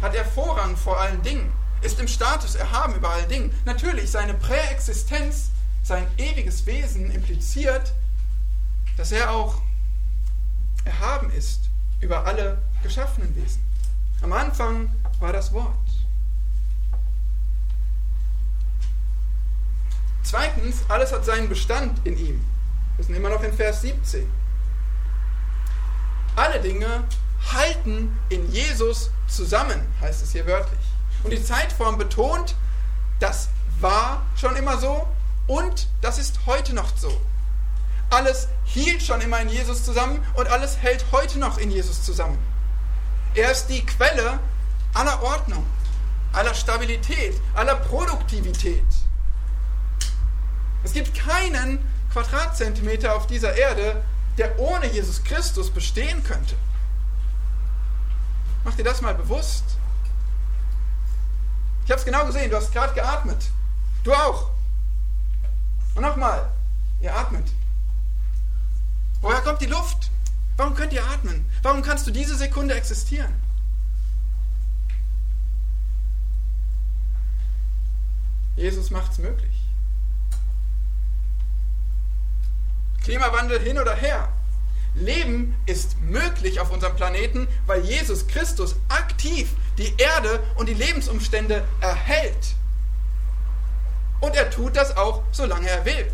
[0.01, 3.53] hat er Vorrang vor allen Dingen ist im Status erhaben über allen Dingen.
[3.65, 5.51] Natürlich, seine Präexistenz,
[5.83, 7.93] sein ewiges Wesen impliziert,
[8.97, 9.61] dass er auch
[10.83, 13.61] erhaben ist über alle geschaffenen Wesen.
[14.21, 14.89] Am Anfang
[15.19, 15.84] war das Wort.
[20.25, 22.43] Zweitens, alles hat seinen Bestand in ihm.
[22.95, 24.27] Wir sind immer noch in Vers 17.
[26.35, 27.03] Alle Dinge
[27.53, 30.79] halten in Jesus zusammen, heißt es hier wörtlich.
[31.23, 32.55] Und die Zeitform betont,
[33.19, 35.07] das war schon immer so
[35.45, 37.21] und das ist heute noch so.
[38.09, 42.39] Alles hielt schon immer in Jesus zusammen und alles hält heute noch in Jesus zusammen.
[43.35, 44.39] Er ist die Quelle
[44.95, 45.65] aller Ordnung,
[46.33, 48.83] aller Stabilität, aller Produktivität.
[50.85, 51.79] Es gibt keinen
[52.13, 54.03] Quadratzentimeter auf dieser Erde,
[54.37, 56.55] der ohne Jesus Christus bestehen könnte.
[58.63, 59.63] Mach dir das mal bewusst.
[61.85, 63.49] Ich habe es genau gesehen, du hast gerade geatmet.
[64.03, 64.51] Du auch.
[65.95, 66.47] Und nochmal,
[67.01, 67.47] ihr atmet.
[69.21, 70.11] Woher kommt die Luft?
[70.57, 71.49] Warum könnt ihr atmen?
[71.63, 73.33] Warum kannst du diese Sekunde existieren?
[78.55, 79.54] Jesus macht es möglich.
[83.05, 84.29] Klimawandel hin oder her.
[84.95, 91.63] Leben ist möglich auf unserem Planeten, weil Jesus Christus aktiv die Erde und die Lebensumstände
[91.81, 92.55] erhält.
[94.21, 96.11] Und er tut das auch, solange er will.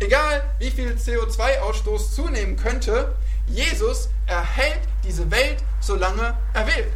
[0.00, 3.14] Egal wie viel CO2-Ausstoß zunehmen könnte,
[3.46, 6.92] Jesus erhält diese Welt, solange er will.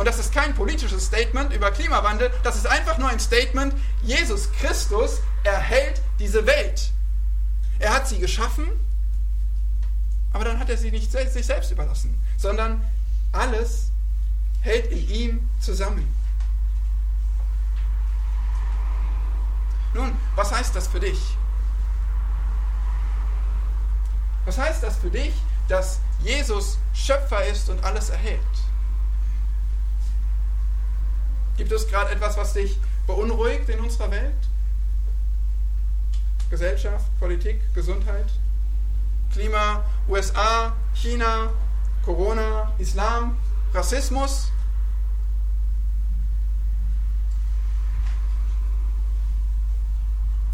[0.00, 4.50] Und das ist kein politisches Statement über Klimawandel, das ist einfach nur ein Statement, Jesus
[4.52, 6.90] Christus erhält diese Welt.
[7.78, 8.66] Er hat sie geschaffen,
[10.32, 12.82] aber dann hat er sie nicht sich selbst überlassen, sondern
[13.32, 13.90] alles
[14.62, 16.10] hält in ihm zusammen.
[19.92, 21.20] Nun, was heißt das für dich?
[24.46, 25.34] Was heißt das für dich,
[25.68, 28.40] dass Jesus Schöpfer ist und alles erhält?
[31.60, 34.48] Gibt es gerade etwas, was dich beunruhigt in unserer Welt?
[36.48, 38.32] Gesellschaft, Politik, Gesundheit,
[39.30, 41.50] Klima, USA, China,
[42.02, 43.36] Corona, Islam,
[43.74, 44.50] Rassismus?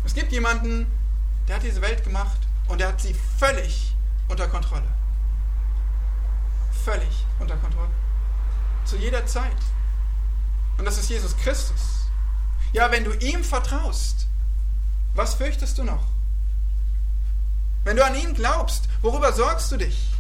[0.05, 0.91] Es gibt jemanden,
[1.47, 3.95] der hat diese Welt gemacht und er hat sie völlig
[4.27, 4.89] unter Kontrolle.
[6.85, 7.93] Völlig unter Kontrolle.
[8.85, 9.55] Zu jeder Zeit.
[10.79, 12.09] Und das ist Jesus Christus.
[12.73, 14.27] Ja, wenn du ihm vertraust,
[15.15, 16.05] was fürchtest du noch?
[17.85, 20.11] Wenn du an ihn glaubst, worüber sorgst du dich?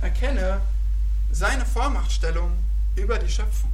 [0.00, 0.60] Erkenne
[1.30, 2.50] seine Vormachtstellung
[2.96, 3.70] über die Schöpfung.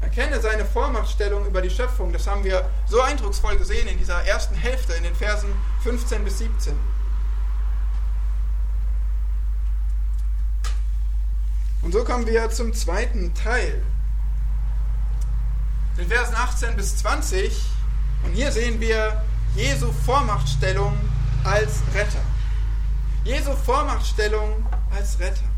[0.00, 2.12] Erkenne seine Vormachtstellung über die Schöpfung.
[2.12, 6.38] Das haben wir so eindrucksvoll gesehen in dieser ersten Hälfte, in den Versen 15 bis
[6.38, 6.74] 17.
[11.88, 13.82] Und so kommen wir zum zweiten Teil.
[15.96, 17.62] Den Versen 18 bis 20.
[18.24, 19.24] Und hier sehen wir
[19.56, 20.98] Jesu Vormachtstellung
[21.44, 22.20] als Retter.
[23.24, 25.48] Jesu Vormachtstellung als Retter.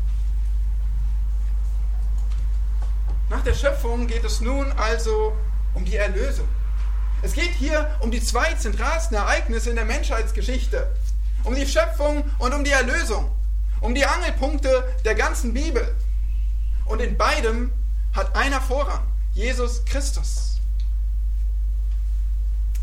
[3.29, 5.33] Nach der Schöpfung geht es nun also
[5.73, 6.47] um die Erlösung.
[7.23, 10.95] Es geht hier um die zwei zentralsten Ereignisse in der Menschheitsgeschichte.
[11.43, 13.29] Um die Schöpfung und um die Erlösung.
[13.81, 15.93] Um die Angelpunkte der ganzen Bibel.
[16.85, 17.71] Und in beidem
[18.13, 20.59] hat einer Vorrang, Jesus Christus.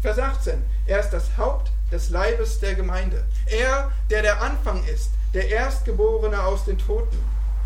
[0.01, 0.63] Vers 18.
[0.87, 3.27] Er ist das Haupt des Leibes der Gemeinde.
[3.47, 7.19] Er, der der Anfang ist, der Erstgeborene aus den Toten,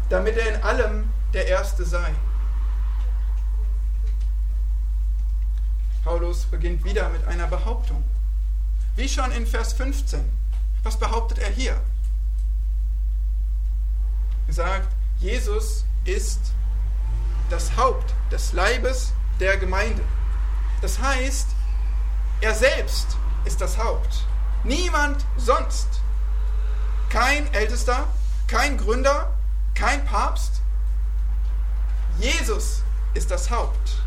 [0.08, 2.12] damit er in allem der Erste sei.
[6.04, 8.02] Paulus beginnt wieder mit einer Behauptung.
[8.96, 10.20] Wie schon in Vers 15.
[10.82, 11.80] Was behauptet er hier?
[14.48, 16.40] Er sagt, Jesus ist
[17.50, 20.02] das Haupt des Leibes der Gemeinde.
[20.80, 21.48] Das heißt,
[22.40, 24.26] er selbst ist das Haupt.
[24.64, 25.88] Niemand sonst.
[27.08, 28.08] Kein Ältester,
[28.46, 29.32] kein Gründer,
[29.74, 30.62] kein Papst.
[32.18, 32.82] Jesus
[33.14, 34.02] ist das Haupt.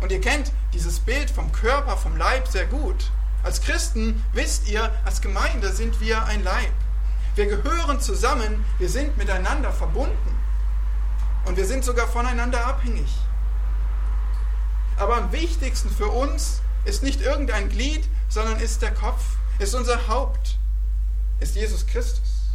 [0.00, 3.10] Und ihr kennt dieses Bild vom Körper, vom Leib sehr gut.
[3.42, 6.72] Als Christen wisst ihr, als Gemeinde sind wir ein Leib.
[7.36, 10.36] Wir gehören zusammen, wir sind miteinander verbunden.
[11.44, 13.14] Und wir sind sogar voneinander abhängig.
[14.96, 19.22] Aber am wichtigsten für uns ist nicht irgendein Glied, sondern ist der Kopf,
[19.58, 20.56] ist unser Haupt,
[21.38, 22.46] ist Jesus Christus.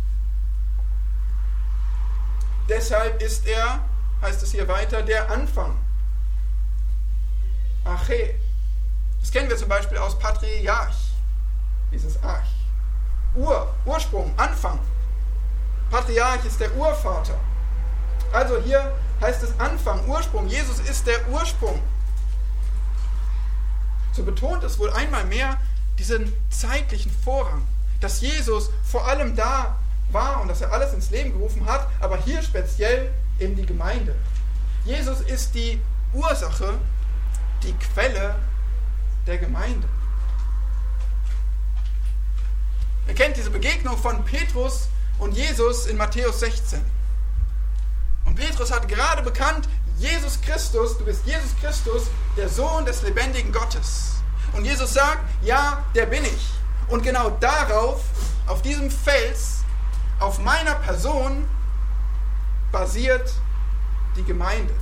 [2.67, 3.87] Deshalb ist er,
[4.23, 5.77] heißt es hier weiter, der Anfang.
[7.85, 8.33] Ache.
[9.19, 11.11] Das kennen wir zum Beispiel aus Patriarch,
[11.91, 12.60] dieses Arch.
[13.35, 14.79] Ur, Ursprung, Anfang.
[15.89, 17.37] Patriarch ist der Urvater.
[18.31, 18.91] Also hier
[19.21, 20.47] heißt es Anfang, Ursprung.
[20.47, 21.79] Jesus ist der Ursprung.
[24.13, 25.57] So betont es wohl einmal mehr
[25.97, 27.65] diesen zeitlichen Vorrang,
[27.99, 29.75] dass Jesus vor allem da
[30.11, 34.15] war und dass er alles ins Leben gerufen hat, aber hier speziell in die Gemeinde.
[34.83, 35.79] Jesus ist die
[36.13, 36.73] Ursache,
[37.63, 38.35] die Quelle
[39.27, 39.87] der Gemeinde.
[43.07, 44.87] Ihr kennt diese Begegnung von Petrus
[45.19, 46.83] und Jesus in Matthäus 16.
[48.25, 52.03] Und Petrus hat gerade bekannt, Jesus Christus, du bist Jesus Christus,
[52.37, 54.13] der Sohn des lebendigen Gottes.
[54.53, 56.49] Und Jesus sagt, ja, der bin ich.
[56.87, 58.01] Und genau darauf,
[58.47, 59.59] auf diesem Fels,
[60.19, 61.47] auf meiner Person,
[62.71, 63.31] basiert
[64.15, 64.73] die Gemeinde.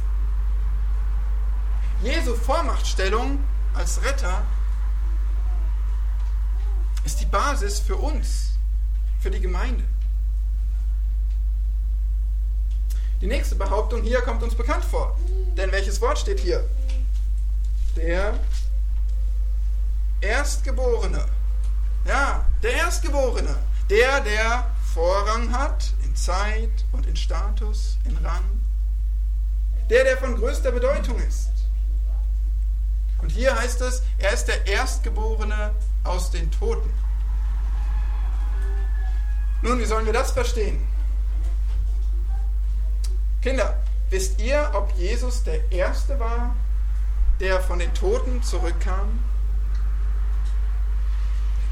[2.01, 3.43] Jesu Vormachtstellung
[3.73, 4.43] als Retter
[7.03, 8.53] ist die Basis für uns,
[9.19, 9.83] für die Gemeinde.
[13.21, 15.17] Die nächste Behauptung hier kommt uns bekannt vor.
[15.57, 16.63] Denn welches Wort steht hier?
[17.95, 18.33] Der
[20.21, 21.25] Erstgeborene.
[22.05, 23.55] Ja, der Erstgeborene.
[23.89, 28.43] Der, der Vorrang hat in Zeit und in Status, in Rang.
[29.89, 31.49] Der, der von größter Bedeutung ist.
[33.21, 35.71] Und hier heißt es, er ist der Erstgeborene
[36.03, 36.91] aus den Toten.
[39.61, 40.87] Nun, wie sollen wir das verstehen?
[43.41, 46.55] Kinder, wisst ihr, ob Jesus der Erste war,
[47.39, 49.23] der von den Toten zurückkam?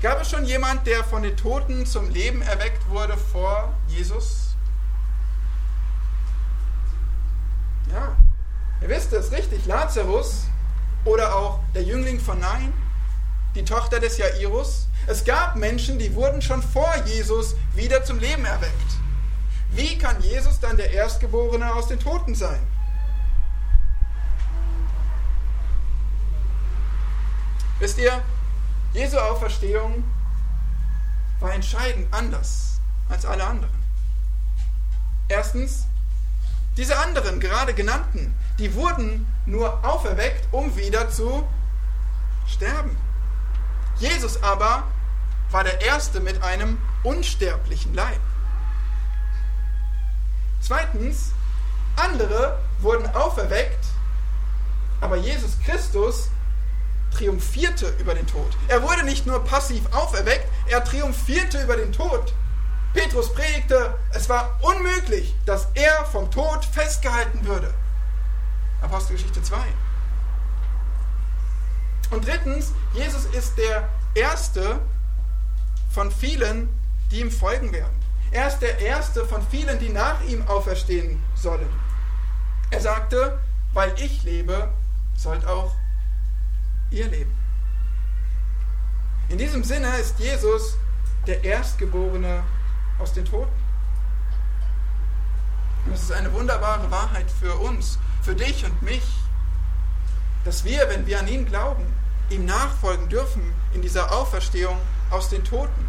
[0.01, 4.55] Gab es schon jemand, der von den Toten zum Leben erweckt wurde vor Jesus?
[7.91, 8.15] Ja,
[8.81, 10.43] ihr wisst es, richtig, Lazarus
[11.03, 12.71] oder auch der Jüngling von Nein,
[13.55, 14.87] die Tochter des Jairus.
[15.07, 18.73] Es gab Menschen, die wurden schon vor Jesus wieder zum Leben erweckt.
[19.71, 22.59] Wie kann Jesus dann der Erstgeborene aus den Toten sein?
[27.79, 28.23] Wisst ihr,
[28.93, 30.03] Jesu Auferstehung
[31.39, 32.79] war entscheidend anders
[33.09, 33.83] als alle anderen.
[35.27, 35.85] Erstens,
[36.77, 41.47] diese anderen, gerade genannten, die wurden nur auferweckt, um wieder zu
[42.47, 42.97] sterben.
[43.99, 44.83] Jesus aber
[45.51, 48.19] war der Erste mit einem unsterblichen Leib.
[50.61, 51.31] Zweitens,
[51.95, 53.85] andere wurden auferweckt,
[55.01, 56.29] aber Jesus Christus
[57.11, 58.55] triumphierte über den Tod.
[58.67, 62.33] Er wurde nicht nur passiv auferweckt, er triumphierte über den Tod.
[62.93, 67.73] Petrus predigte, es war unmöglich, dass er vom Tod festgehalten würde.
[68.81, 69.57] Apostelgeschichte 2.
[72.11, 74.79] Und drittens, Jesus ist der Erste
[75.89, 76.69] von vielen,
[77.11, 77.97] die ihm folgen werden.
[78.31, 81.69] Er ist der Erste von vielen, die nach ihm auferstehen sollen.
[82.71, 83.39] Er sagte,
[83.73, 84.69] weil ich lebe,
[85.15, 85.73] sollt auch
[86.91, 87.31] ihr leben.
[89.29, 90.77] In diesem Sinne ist Jesus
[91.25, 92.43] der Erstgeborene
[92.99, 93.51] aus den Toten.
[95.85, 99.03] Und das ist eine wunderbare Wahrheit für uns, für dich und mich,
[100.43, 101.85] dass wir, wenn wir an ihn glauben,
[102.29, 104.77] ihm nachfolgen dürfen in dieser Auferstehung
[105.09, 105.85] aus den Toten.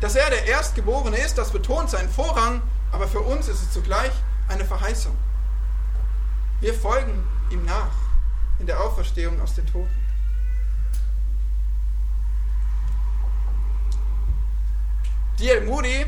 [0.00, 2.62] Dass er der Erstgeborene ist, das betont seinen Vorrang,
[2.92, 4.12] aber für uns ist es zugleich
[4.48, 5.16] eine Verheißung.
[6.60, 7.90] Wir folgen ihm nach
[8.58, 9.94] in der Auferstehung aus den Toten.
[15.38, 15.66] D.L.
[15.66, 16.04] Moody,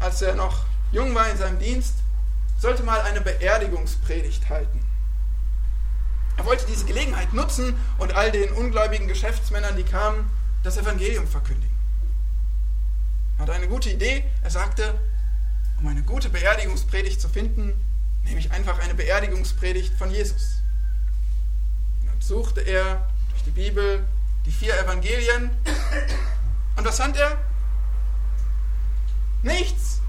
[0.00, 1.96] als er noch jung war in seinem Dienst,
[2.58, 4.85] sollte mal eine Beerdigungspredigt halten.
[6.36, 10.30] Er wollte diese Gelegenheit nutzen und all den ungläubigen Geschäftsmännern, die kamen,
[10.62, 11.74] das Evangelium verkündigen.
[13.36, 14.24] Er hatte eine gute Idee.
[14.42, 14.98] Er sagte,
[15.78, 17.72] um eine gute Beerdigungspredigt zu finden,
[18.24, 20.62] nehme ich einfach eine Beerdigungspredigt von Jesus.
[22.00, 24.06] Und dann suchte er durch die Bibel
[24.44, 25.50] die vier Evangelien.
[26.76, 27.38] Und was fand er?
[29.42, 30.00] Nichts.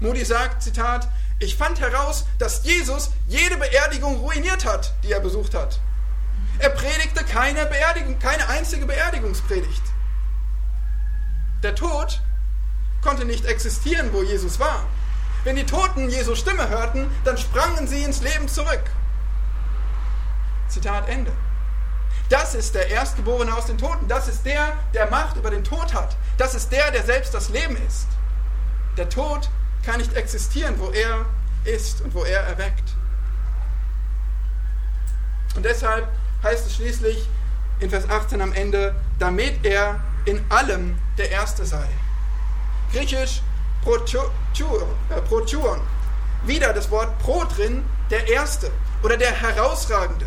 [0.00, 1.08] Moody sagt, Zitat,
[1.44, 5.78] ich fand heraus, dass Jesus jede Beerdigung ruiniert hat, die er besucht hat.
[6.58, 9.82] Er predigte keine Beerdigung, keine einzige Beerdigungspredigt.
[11.62, 12.22] Der Tod
[13.02, 14.86] konnte nicht existieren, wo Jesus war.
[15.44, 18.84] Wenn die Toten Jesu Stimme hörten, dann sprangen sie ins Leben zurück.
[20.68, 21.32] Zitat Ende.
[22.30, 24.08] Das ist der Erstgeborene aus den Toten.
[24.08, 26.16] Das ist der, der Macht über den Tod hat.
[26.38, 28.06] Das ist der, der selbst das Leben ist.
[28.96, 29.50] Der Tod
[29.84, 31.26] kann nicht existieren, wo er
[31.64, 32.94] ist und wo er erweckt.
[35.56, 36.08] Und deshalb
[36.42, 37.28] heißt es schließlich
[37.80, 41.86] in Vers 18 am Ende, damit er in allem der Erste sei.
[42.92, 43.42] Griechisch
[43.86, 45.80] äh, protuon.
[46.44, 48.70] Wieder das Wort pro drin, der Erste
[49.02, 50.26] oder der Herausragende.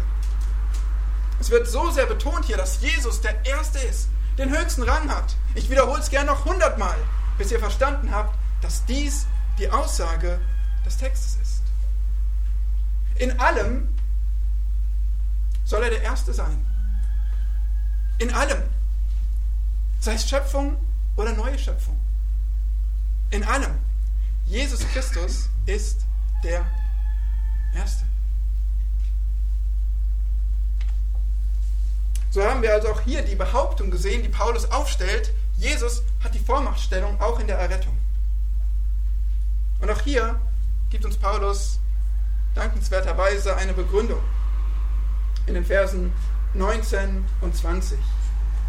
[1.39, 5.35] Es wird so sehr betont hier, dass Jesus der Erste ist, den höchsten Rang hat.
[5.55, 6.97] Ich wiederhole es gerne noch hundertmal,
[7.37, 9.27] bis ihr verstanden habt, dass dies
[9.57, 10.39] die Aussage
[10.85, 11.63] des Textes ist.
[13.15, 13.87] In allem
[15.65, 16.65] soll er der Erste sein.
[18.19, 18.63] In allem.
[19.99, 20.77] Sei es Schöpfung
[21.15, 21.97] oder neue Schöpfung.
[23.31, 23.75] In allem.
[24.45, 26.01] Jesus Christus ist
[26.43, 26.65] der
[27.73, 28.05] Erste.
[32.29, 36.39] So haben wir also auch hier die Behauptung gesehen, die Paulus aufstellt, Jesus hat die
[36.39, 37.97] Vormachtstellung auch in der Errettung.
[39.79, 40.39] Und auch hier
[40.89, 41.79] gibt uns Paulus
[42.55, 44.21] dankenswerterweise eine Begründung.
[45.45, 46.11] In den Versen
[46.53, 47.99] 19 und 20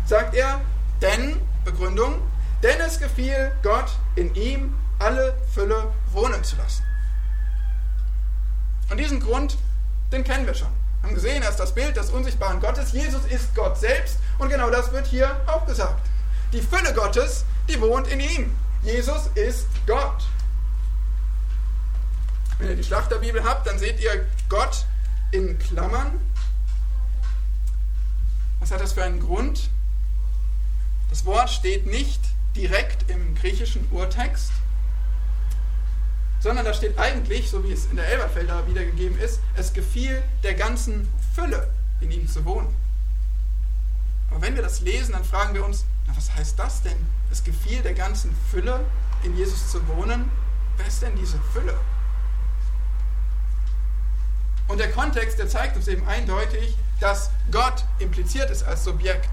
[0.04, 0.60] sagt er,
[1.00, 2.20] denn, Begründung,
[2.62, 6.82] denn es gefiel Gott in ihm alle Fülle wohnen zu lassen.
[8.90, 9.56] Und diesen Grund,
[10.12, 10.68] den kennen wir schon.
[11.00, 12.92] Wir haben gesehen, er ist das Bild des unsichtbaren Gottes.
[12.92, 16.06] Jesus ist Gott selbst und genau das wird hier auch gesagt.
[16.52, 18.56] Die Fülle Gottes, die wohnt in ihm.
[18.82, 20.24] Jesus ist Gott.
[22.58, 24.84] Wenn ihr die Schlachterbibel habt, dann seht ihr Gott
[25.30, 26.20] in Klammern.
[28.60, 29.70] Was hat das für einen Grund?
[31.10, 32.20] Das Wort steht nicht
[32.56, 34.50] direkt im griechischen Urtext,
[36.40, 40.54] sondern da steht eigentlich, so wie es in der Elberfelder wiedergegeben ist, es gefiel der
[40.54, 42.74] ganzen Fülle in ihm zu wohnen.
[44.30, 46.98] Aber wenn wir das lesen, dann fragen wir uns, na, was heißt das denn?
[47.30, 48.84] Es gefiel der ganzen Fülle
[49.22, 50.30] in Jesus zu wohnen.
[50.76, 51.76] Wer ist denn diese Fülle?
[54.68, 59.30] Und der Kontext, der zeigt uns eben eindeutig, dass Gott impliziert ist als Subjekt.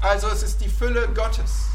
[0.00, 1.66] Also es ist die Fülle Gottes.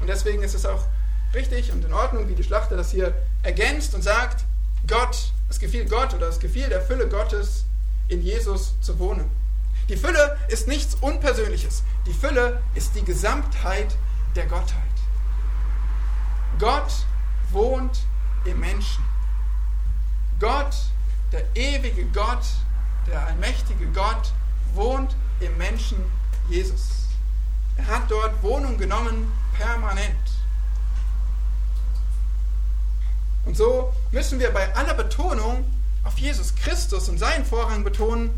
[0.00, 0.86] Und deswegen ist es auch
[1.34, 4.44] richtig und in Ordnung, wie die Schlachter das hier ergänzt und sagt,
[4.86, 7.64] Gott, es gefiel Gott oder es gefiel der Fülle Gottes
[8.08, 9.30] in Jesus zu wohnen.
[9.88, 11.82] Die Fülle ist nichts Unpersönliches.
[12.06, 13.96] Die Fülle ist die Gesamtheit
[14.34, 14.82] der Gottheit.
[16.58, 16.92] Gott
[17.50, 17.98] wohnt
[18.44, 19.04] im Menschen.
[20.40, 20.74] Gott,
[21.32, 22.44] der ewige Gott,
[23.06, 24.32] der allmächtige Gott,
[24.74, 25.98] wohnt im Menschen
[26.48, 27.06] Jesus.
[27.76, 30.16] Er hat dort Wohnung genommen, permanent.
[33.44, 35.64] Und so müssen wir bei aller Betonung
[36.04, 38.30] auf Jesus Christus und seinen Vorrang betonen,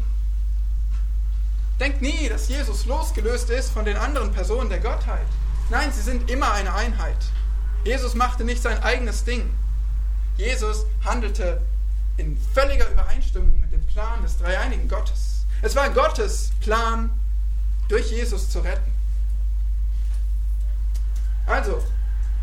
[1.80, 5.26] denkt nie, dass Jesus losgelöst ist von den anderen Personen der Gottheit.
[5.70, 7.16] Nein, sie sind immer eine Einheit.
[7.84, 9.52] Jesus machte nicht sein eigenes Ding.
[10.36, 11.60] Jesus handelte
[12.16, 15.46] in völliger Übereinstimmung mit dem Plan des dreieinigen Gottes.
[15.62, 17.10] Es war Gottes Plan,
[17.88, 18.92] durch Jesus zu retten.
[21.46, 21.82] Also,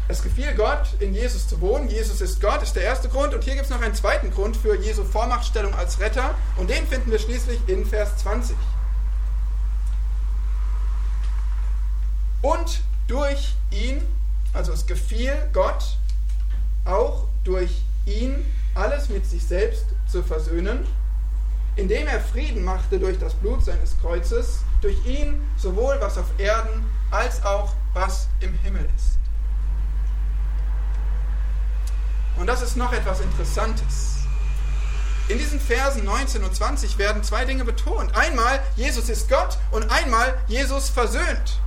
[0.07, 1.87] es gefiel Gott, in Jesus zu wohnen.
[1.89, 3.33] Jesus ist Gott, ist der erste Grund.
[3.33, 6.35] Und hier gibt es noch einen zweiten Grund für Jesu Vormachtstellung als Retter.
[6.57, 8.55] Und den finden wir schließlich in Vers 20.
[12.41, 14.01] Und durch ihn,
[14.53, 15.97] also es gefiel Gott,
[16.85, 17.71] auch durch
[18.05, 18.45] ihn
[18.75, 20.85] alles mit sich selbst zu versöhnen,
[21.75, 26.83] indem er Frieden machte durch das Blut seines Kreuzes, durch ihn sowohl was auf Erden
[27.11, 29.17] als auch was im Himmel ist.
[32.37, 34.17] Und das ist noch etwas Interessantes.
[35.27, 38.15] In diesen Versen 19 und 20 werden zwei Dinge betont.
[38.15, 41.59] Einmal, Jesus ist Gott und einmal, Jesus versöhnt.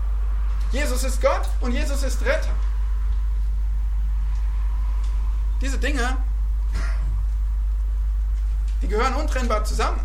[0.72, 2.50] Jesus ist Gott und Jesus ist Retter.
[5.60, 6.16] Diese Dinge,
[8.84, 10.00] die gehören untrennbar zusammen.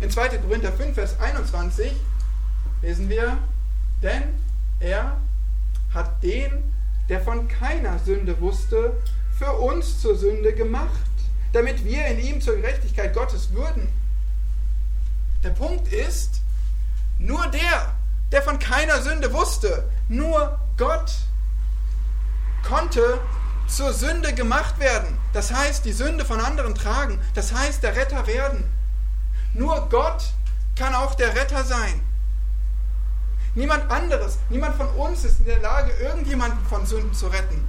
[0.00, 0.38] In 2.
[0.38, 1.92] Korinther 5, Vers 21
[2.80, 3.38] lesen wir,
[4.00, 4.22] denn
[4.78, 5.16] er
[5.92, 6.72] hat den,
[7.08, 9.02] der von keiner Sünde wusste,
[9.36, 10.90] für uns zur Sünde gemacht,
[11.52, 13.88] damit wir in ihm zur Gerechtigkeit Gottes würden.
[15.42, 16.40] Der Punkt ist,
[17.18, 17.94] nur der,
[18.30, 21.12] der von keiner Sünde wusste, nur Gott
[22.62, 23.18] konnte
[23.66, 25.18] zur Sünde gemacht werden.
[25.32, 27.20] Das heißt, die Sünde von anderen tragen.
[27.34, 28.64] Das heißt, der Retter werden.
[29.54, 30.24] Nur Gott
[30.76, 32.00] kann auch der Retter sein.
[33.54, 37.62] Niemand anderes, niemand von uns ist in der Lage, irgendjemanden von Sünden zu retten.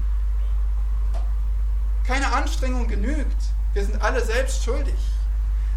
[2.06, 3.42] Keine Anstrengung genügt.
[3.74, 4.96] Wir sind alle selbst schuldig.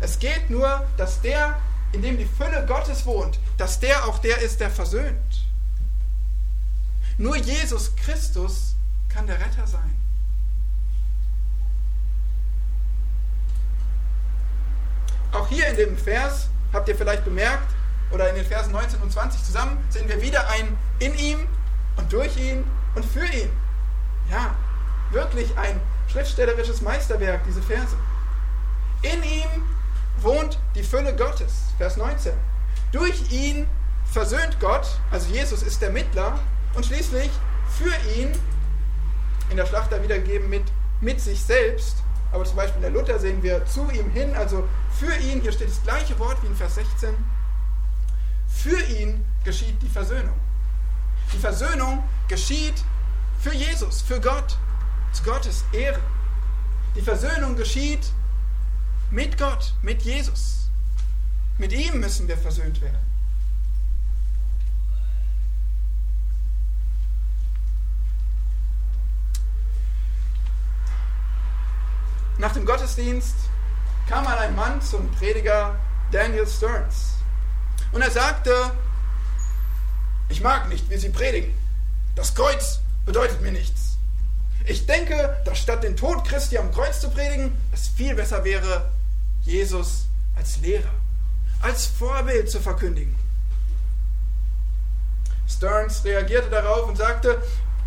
[0.01, 1.59] Es geht nur, dass der,
[1.93, 5.47] in dem die Fülle Gottes wohnt, dass der auch der ist, der versöhnt.
[7.19, 8.77] Nur Jesus Christus
[9.09, 9.96] kann der Retter sein.
[15.33, 17.75] Auch hier in dem Vers, habt ihr vielleicht bemerkt,
[18.11, 21.47] oder in den Versen 19 und 20 zusammen, sehen wir wieder ein in ihm
[21.97, 22.65] und durch ihn
[22.95, 23.51] und für ihn.
[24.31, 24.55] Ja,
[25.11, 27.97] wirklich ein schriftstellerisches Meisterwerk, diese Verse.
[29.03, 29.49] In ihm
[30.19, 32.33] wohnt die Fülle Gottes, Vers 19.
[32.93, 33.69] Durch ihn
[34.05, 36.39] versöhnt Gott, also Jesus ist der Mittler,
[36.75, 37.31] und schließlich
[37.79, 38.33] für ihn,
[39.51, 40.65] in der Schlachter wiedergegeben mit,
[41.01, 42.03] mit sich selbst,
[42.37, 45.53] aber zum Beispiel in der Luther sehen wir zu ihm hin, also für ihn, hier
[45.53, 47.15] steht das gleiche Wort wie in Vers 16,
[48.47, 50.39] für ihn geschieht die Versöhnung.
[51.33, 52.85] Die Versöhnung geschieht
[53.41, 54.59] für Jesus, für Gott,
[55.13, 55.99] zu Gottes Ehre.
[56.95, 58.13] Die Versöhnung geschieht
[59.11, 60.69] mit Gott, mit Jesus.
[61.59, 63.06] Mit ihm müssen wir versöhnt werden.
[72.47, 73.35] Nach dem Gottesdienst
[74.09, 75.75] kam ein Mann zum Prediger
[76.13, 77.15] Daniel Stearns.
[77.91, 78.53] Und er sagte,
[80.29, 81.53] ich mag nicht, wie Sie predigen.
[82.15, 83.97] Das Kreuz bedeutet mir nichts.
[84.65, 88.93] Ich denke, dass statt den Tod Christi am Kreuz zu predigen, es viel besser wäre,
[89.43, 90.05] Jesus
[90.37, 90.95] als Lehrer,
[91.63, 93.19] als Vorbild zu verkündigen.
[95.49, 97.43] Stearns reagierte darauf und sagte,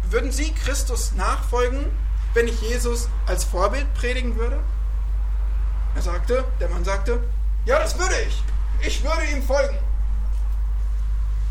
[0.09, 1.85] würden Sie Christus nachfolgen,
[2.33, 4.59] wenn ich Jesus als Vorbild predigen würde?
[5.95, 7.23] Er sagte, der Mann sagte,
[7.65, 8.43] ja, das würde ich.
[8.81, 9.77] Ich würde ihm folgen.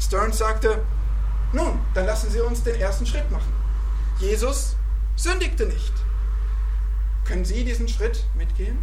[0.01, 0.83] Stearns sagte,
[1.53, 3.53] nun, dann lassen Sie uns den ersten Schritt machen.
[4.19, 4.77] Jesus
[5.17, 5.93] sündigte nicht.
[7.25, 8.79] Können Sie diesen Schritt mitgehen?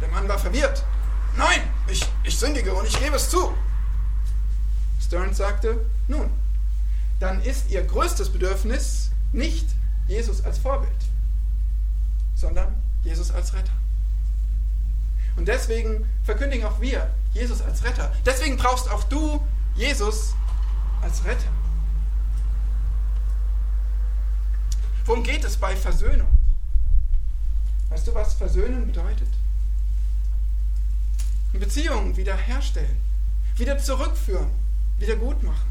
[0.00, 0.84] Der Mann war verwirrt.
[1.36, 3.52] Nein, ich, ich sündige und ich gebe es zu.
[5.00, 6.30] Stearns sagte, nun,
[7.18, 9.68] dann ist Ihr größtes Bedürfnis nicht
[10.10, 10.92] Jesus als Vorbild,
[12.34, 13.72] sondern Jesus als Retter.
[15.36, 18.12] Und deswegen verkündigen auch wir Jesus als Retter.
[18.26, 19.40] Deswegen brauchst auch du
[19.76, 20.34] Jesus
[21.00, 21.52] als Retter.
[25.06, 26.28] Worum geht es bei Versöhnung?
[27.88, 29.28] Weißt du, was Versöhnen bedeutet?
[31.52, 32.96] Beziehungen wiederherstellen,
[33.56, 34.50] wieder zurückführen,
[34.98, 35.70] wieder gut machen.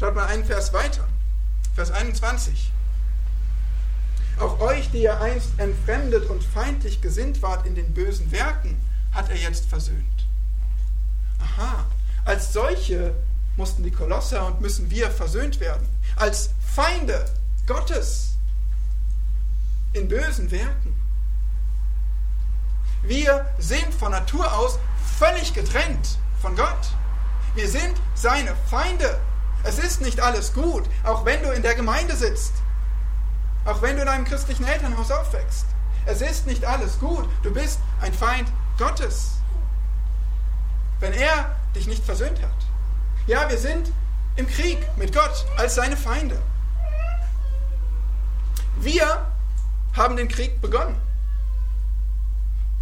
[0.00, 1.06] Schaut mal einen Vers weiter,
[1.76, 2.72] Vers 21.
[4.40, 8.80] Auch euch, die ihr einst entfremdet und feindlich gesinnt wart in den bösen Werken,
[9.12, 10.26] hat er jetzt versöhnt.
[11.38, 11.84] Aha,
[12.24, 13.14] als solche
[13.58, 15.86] mussten die Kolosser und müssen wir versöhnt werden.
[16.16, 17.26] Als Feinde
[17.66, 18.38] Gottes
[19.92, 20.98] in bösen Werken.
[23.02, 24.78] Wir sind von Natur aus
[25.18, 26.88] völlig getrennt von Gott.
[27.54, 29.20] Wir sind seine Feinde.
[29.66, 32.52] Es ist nicht alles gut, auch wenn du in der Gemeinde sitzt.
[33.64, 35.66] Auch wenn du in einem christlichen Elternhaus aufwächst.
[36.06, 37.28] Es ist nicht alles gut.
[37.42, 38.48] Du bist ein Feind
[38.78, 39.38] Gottes.
[41.00, 42.66] Wenn er dich nicht versöhnt hat.
[43.26, 43.90] Ja, wir sind
[44.36, 46.40] im Krieg mit Gott als seine Feinde.
[48.76, 49.26] Wir
[49.96, 50.96] haben den Krieg begonnen.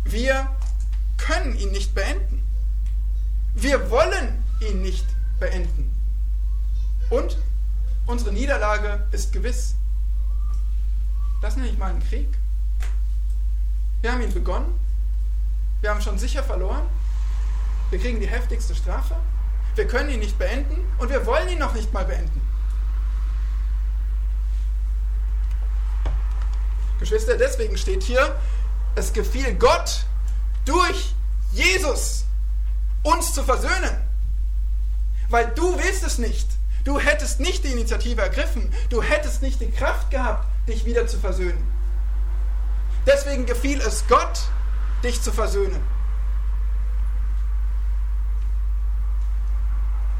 [0.04, 0.48] Wir
[1.16, 2.46] können ihn nicht beenden.
[3.54, 5.06] Wir wollen ihn nicht
[5.40, 6.03] beenden.
[7.10, 7.38] Und
[8.06, 9.74] unsere Niederlage ist gewiss.
[11.40, 12.28] Das nenne ich mal einen Krieg.
[14.00, 14.78] Wir haben ihn begonnen.
[15.80, 16.86] Wir haben schon sicher verloren.
[17.90, 19.16] Wir kriegen die heftigste Strafe.
[19.74, 22.40] Wir können ihn nicht beenden und wir wollen ihn noch nicht mal beenden.
[26.98, 28.40] Geschwister, deswegen steht hier,
[28.94, 30.04] es gefiel Gott
[30.64, 31.14] durch
[31.52, 32.24] Jesus
[33.02, 33.96] uns zu versöhnen.
[35.28, 36.48] Weil du willst es nicht.
[36.84, 38.70] Du hättest nicht die Initiative ergriffen.
[38.90, 41.66] Du hättest nicht die Kraft gehabt, dich wieder zu versöhnen.
[43.06, 44.40] Deswegen gefiel es Gott,
[45.02, 45.82] dich zu versöhnen.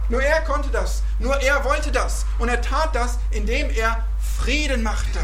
[0.09, 2.27] Nur er konnte das, nur er wollte das.
[2.39, 4.05] Und er tat das, indem er
[4.39, 5.21] Frieden machte.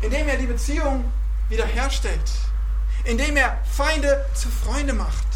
[0.00, 1.10] Indem er die Beziehung
[1.48, 2.30] wiederherstellt.
[3.04, 5.26] Indem er Feinde zu Freunde macht.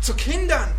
[0.00, 0.70] Zu Kindern.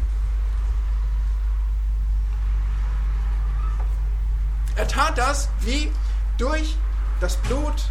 [4.75, 5.91] Er tat das wie
[6.37, 6.75] durch
[7.19, 7.89] das Blut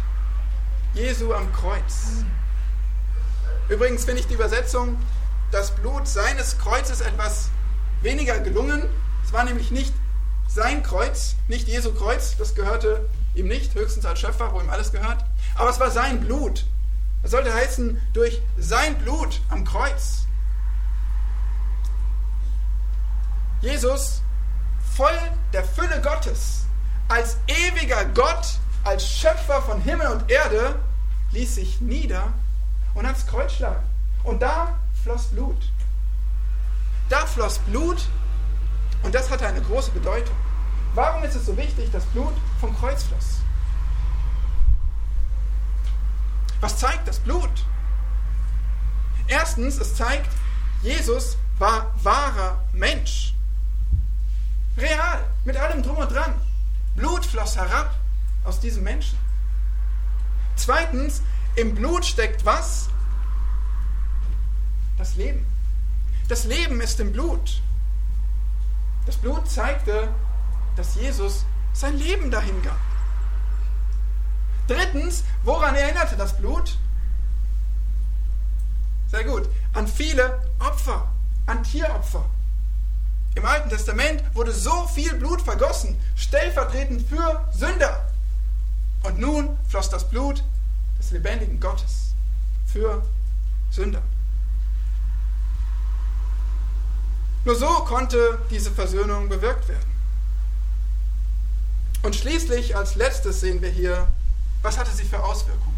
[0.93, 2.23] Jesu am Kreuz.
[3.69, 4.97] Übrigens finde ich die Übersetzung,
[5.51, 7.49] das Blut seines Kreuzes etwas
[8.01, 8.87] weniger gelungen.
[9.25, 9.93] Es war nämlich nicht
[10.47, 14.91] sein Kreuz, nicht Jesu Kreuz, das gehörte ihm nicht, höchstens als Schöpfer, wo ihm alles
[14.91, 15.25] gehört.
[15.55, 16.65] Aber es war sein Blut.
[17.21, 20.27] Das sollte heißen, durch sein Blut am Kreuz.
[23.61, 24.21] Jesus,
[24.95, 25.17] voll
[25.51, 26.64] der Fülle Gottes,
[27.07, 30.79] als ewiger Gott, als Schöpfer von Himmel und Erde,
[31.31, 32.33] ließ sich nieder
[32.93, 33.85] und ans Kreuz schlagen.
[34.23, 35.71] Und da floss Blut.
[37.09, 38.07] Da floss Blut
[39.03, 40.35] und das hatte eine große Bedeutung.
[40.95, 43.41] Warum ist es so wichtig, dass Blut vom Kreuz floss?
[46.61, 47.51] Was zeigt das Blut?
[49.27, 50.29] Erstens, es zeigt,
[50.81, 53.33] Jesus war wahrer Mensch.
[54.77, 56.33] Real, mit allem drum und dran.
[56.95, 57.95] Blut floss herab
[58.43, 59.17] aus diesem Menschen.
[60.55, 61.21] Zweitens,
[61.55, 62.89] im Blut steckt was?
[64.97, 65.45] Das Leben.
[66.27, 67.61] Das Leben ist im Blut.
[69.05, 70.07] Das Blut zeigte,
[70.75, 72.79] dass Jesus sein Leben dahin gab.
[74.67, 76.77] Drittens, woran erinnerte das Blut?
[79.07, 81.07] Sehr gut, an viele Opfer,
[81.45, 82.25] an Tieropfer.
[83.35, 88.09] Im Alten Testament wurde so viel Blut vergossen, stellvertretend für Sünder.
[89.03, 90.43] Und nun floss das Blut
[90.97, 92.13] des lebendigen Gottes
[92.65, 93.05] für
[93.69, 94.01] Sünder.
[97.43, 99.91] Nur so konnte diese Versöhnung bewirkt werden.
[102.01, 104.07] Und schließlich als letztes sehen wir hier,
[104.61, 105.77] was hatte sie für Auswirkungen?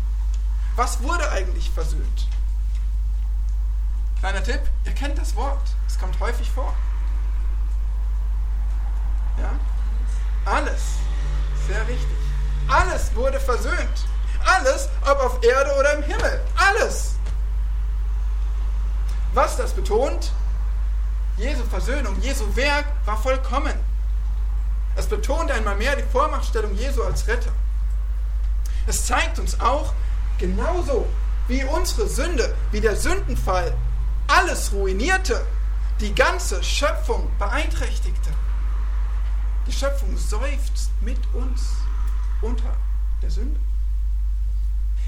[0.75, 2.27] Was wurde eigentlich versöhnt?
[4.19, 6.73] Kleiner Tipp, ihr kennt das Wort, es kommt häufig vor.
[9.37, 9.51] Ja?
[10.45, 10.81] Alles,
[11.67, 12.17] sehr richtig.
[12.67, 14.07] Alles wurde versöhnt.
[14.45, 16.41] Alles, ob auf Erde oder im Himmel.
[16.55, 17.15] Alles.
[19.33, 20.31] Was das betont?
[21.37, 23.73] Jesu Versöhnung, Jesu Werk war vollkommen.
[24.95, 27.51] Es betont einmal mehr die Vormachtstellung Jesu als Retter.
[28.87, 29.93] Es zeigt uns auch,
[30.39, 31.05] genauso
[31.47, 33.73] wie unsere Sünde, wie der Sündenfall
[34.27, 35.45] alles ruinierte,
[35.99, 38.31] die ganze Schöpfung beeinträchtigte.
[39.67, 41.75] Die Schöpfung seufzt mit uns
[42.41, 42.75] unter
[43.21, 43.59] der Sünde.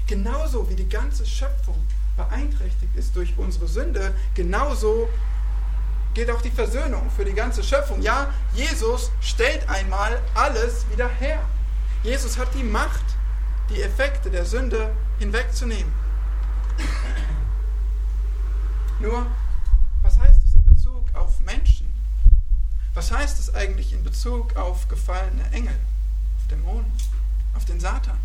[0.06, 1.76] Genauso wie die ganze Schöpfung
[2.16, 5.08] beeinträchtigt ist durch unsere Sünde, genauso
[6.14, 8.02] gilt auch die Versöhnung für die ganze Schöpfung.
[8.02, 11.40] Ja, Jesus stellt einmal alles wieder her.
[12.02, 13.04] Jesus hat die Macht,
[13.70, 15.92] die Effekte der Sünde hinwegzunehmen.
[19.00, 19.26] Nur,
[20.02, 21.90] was heißt es in Bezug auf Menschen?
[22.94, 25.78] Was heißt es eigentlich in Bezug auf gefallene Engel,
[26.38, 26.92] auf Dämonen,
[27.54, 28.18] auf den Satan?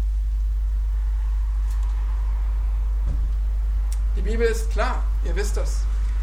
[4.15, 5.81] Die Bibel ist klar, ihr wisst das.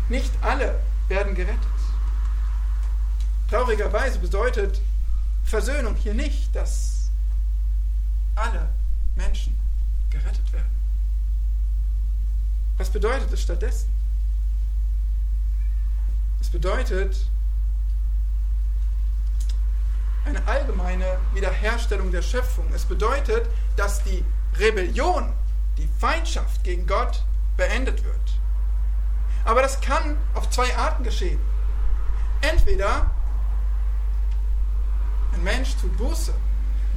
[0.09, 1.61] Nicht alle werden gerettet.
[3.49, 4.81] Traurigerweise bedeutet
[5.45, 7.11] Versöhnung hier nicht, dass
[8.35, 8.69] alle
[9.15, 9.59] Menschen
[10.11, 10.71] gerettet werden.
[12.79, 13.91] Was bedeutet es stattdessen?
[16.41, 17.27] Es bedeutet
[20.25, 22.67] eine allgemeine Wiederherstellung der Schöpfung.
[22.75, 24.25] Es bedeutet, dass die
[24.59, 25.33] Rebellion,
[25.79, 27.23] die Feindschaft gegen Gott
[27.57, 28.17] beendet wird.
[29.45, 31.41] Aber das kann auf zwei Arten geschehen.
[32.41, 33.11] Entweder
[35.35, 36.35] ein Mensch tut Buße,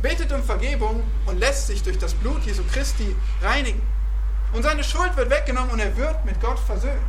[0.01, 3.81] betet um Vergebung und lässt sich durch das Blut Jesu Christi reinigen.
[4.53, 6.99] Und seine Schuld wird weggenommen und er wird mit Gott versöhnt.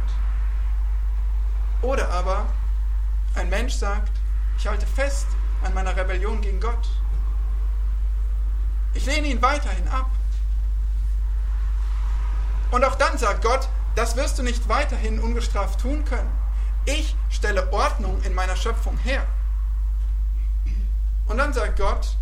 [1.83, 2.47] Oder aber
[3.35, 4.13] ein Mensch sagt,
[4.59, 5.27] ich halte fest
[5.67, 6.89] an meiner Rebellion gegen Gott.
[8.95, 10.11] Ich lehne ihn weiterhin ab.
[12.71, 16.31] Und auch dann sagt Gott, das wirst du nicht weiterhin ungestraft tun können.
[16.85, 19.27] Ich stelle Ordnung in meiner Schöpfung her.
[21.27, 22.17] Und dann sagt Gott,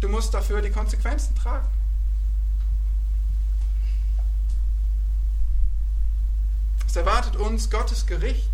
[0.00, 1.68] du musst dafür die Konsequenzen tragen.
[6.86, 8.50] Es erwartet uns Gottes Gericht,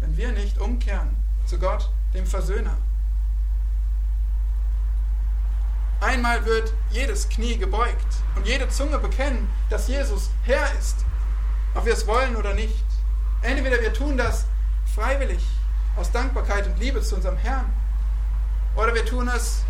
[0.00, 2.76] wenn wir nicht umkehren zu Gott, dem Versöhner.
[6.02, 10.96] Einmal wird jedes Knie gebeugt und jede Zunge bekennen, dass Jesus Herr ist,
[11.74, 12.84] ob wir es wollen oder nicht.
[13.40, 14.46] Entweder wir tun das
[14.96, 15.44] freiwillig,
[15.96, 17.72] aus Dankbarkeit und Liebe zu unserem Herrn,
[18.74, 19.62] oder wir tun es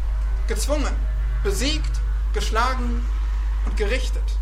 [0.48, 0.96] gezwungen,
[1.42, 2.00] besiegt,
[2.32, 3.04] geschlagen
[3.66, 4.38] und gerichtet.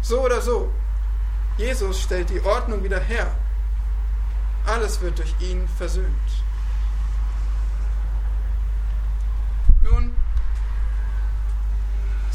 [0.00, 0.72] So oder so,
[1.56, 3.32] Jesus stellt die Ordnung wieder her.
[4.66, 6.08] Alles wird durch ihn versöhnt.
[9.82, 10.12] Nun,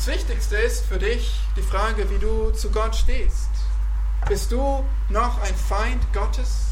[0.07, 3.49] Wichtigste ist für dich die Frage, wie du zu Gott stehst.
[4.29, 6.67] Bist du noch ein Feind Gottes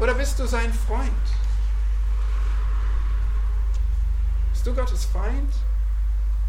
[0.00, 1.08] oder bist du sein Freund?
[4.50, 5.54] Bist du Gottes Feind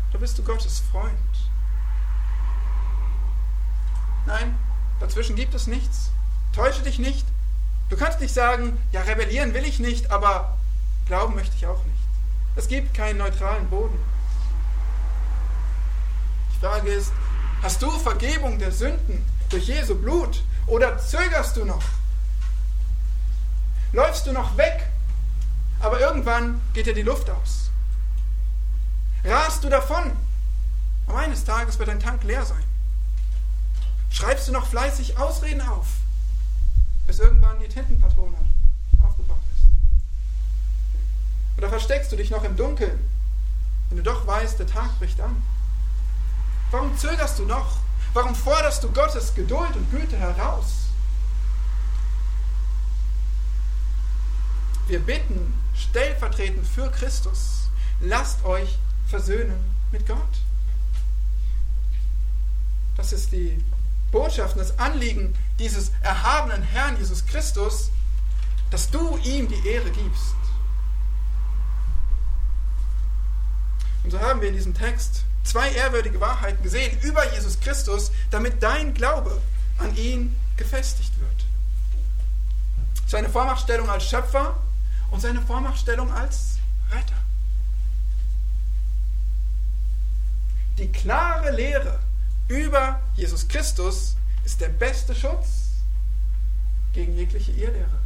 [0.10, 1.14] oder bist du Gottes Freund?
[4.26, 4.58] Nein,
[5.00, 6.10] dazwischen gibt es nichts.
[6.54, 7.28] Täusche dich nicht.
[7.90, 10.58] Du kannst nicht sagen, ja, rebellieren will ich nicht, aber
[11.06, 12.04] glauben möchte ich auch nicht.
[12.56, 14.13] Es gibt keinen neutralen Boden.
[16.64, 17.12] Frage ist,
[17.62, 21.84] hast du Vergebung der Sünden durch Jesu Blut oder zögerst du noch?
[23.92, 24.88] Läufst du noch weg,
[25.82, 27.70] aber irgendwann geht dir die Luft aus?
[29.26, 30.14] Rast du davon?
[31.06, 32.64] Aber eines Tages wird dein Tank leer sein.
[34.10, 35.88] Schreibst du noch fleißig Ausreden auf,
[37.08, 38.38] bis irgendwann die Tintenpatrone
[39.06, 39.66] aufgebraucht ist?
[41.58, 43.06] Oder versteckst du dich noch im Dunkeln,
[43.90, 45.44] wenn du doch weißt, der Tag bricht an?
[46.74, 47.78] Warum zögerst du noch?
[48.14, 50.88] Warum forderst du Gottes Geduld und Güte heraus?
[54.88, 57.70] Wir bitten stellvertretend für Christus,
[58.02, 60.18] lasst euch versöhnen mit Gott.
[62.98, 63.64] Das ist die
[64.12, 67.92] Botschaft, das Anliegen dieses erhabenen Herrn Jesus Christus,
[68.72, 70.34] dass du ihm die Ehre gibst.
[74.04, 78.62] Und so haben wir in diesem Text zwei ehrwürdige Wahrheiten gesehen über Jesus Christus, damit
[78.64, 79.42] dein Glaube
[79.78, 81.46] an ihn gefestigt wird.
[83.08, 84.56] Seine Vormachtstellung als Schöpfer
[85.12, 86.58] und seine Vormachtstellung als
[86.92, 87.16] Retter.
[90.78, 92.00] Die klare Lehre
[92.48, 95.74] über Jesus Christus ist der beste Schutz
[96.94, 98.02] gegen jegliche Irrlehre.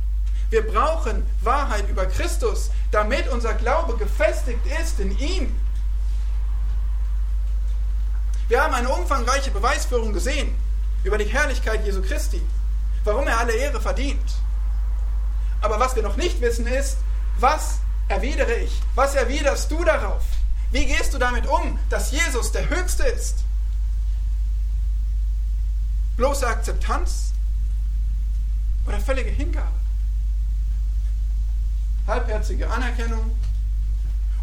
[0.49, 5.55] Wir brauchen Wahrheit über Christus, damit unser Glaube gefestigt ist in ihm
[8.47, 10.55] wir haben eine umfangreiche Beweisführung gesehen
[11.03, 12.41] über die Herrlichkeit Jesu Christi,
[13.03, 14.31] warum er alle Ehre verdient.
[15.61, 16.97] Aber was wir noch nicht wissen ist,
[17.39, 18.81] was erwidere ich?
[18.95, 20.23] Was erwiderst du darauf?
[20.71, 23.37] Wie gehst du damit um, dass Jesus der Höchste ist?
[26.15, 27.33] Bloße Akzeptanz
[28.85, 29.67] oder völlige Hingabe?
[32.07, 33.37] Halbherzige Anerkennung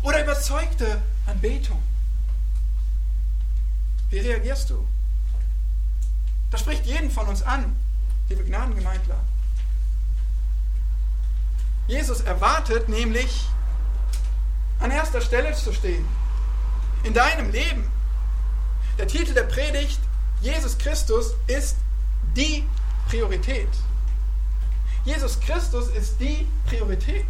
[0.03, 1.83] oder überzeugte Anbetung?
[4.15, 4.87] Wie reagierst du?
[6.53, 7.75] Das spricht jeden von uns an,
[8.29, 9.19] liebe Gnadengemeindler.
[11.89, 13.45] Jesus erwartet nämlich,
[14.79, 16.07] an erster Stelle zu stehen.
[17.03, 17.91] In deinem Leben.
[18.99, 19.99] Der Titel der Predigt,
[20.41, 21.79] Jesus Christus ist
[22.37, 22.65] die
[23.09, 23.71] Priorität.
[25.05, 27.27] Jesus Christus ist die Priorität.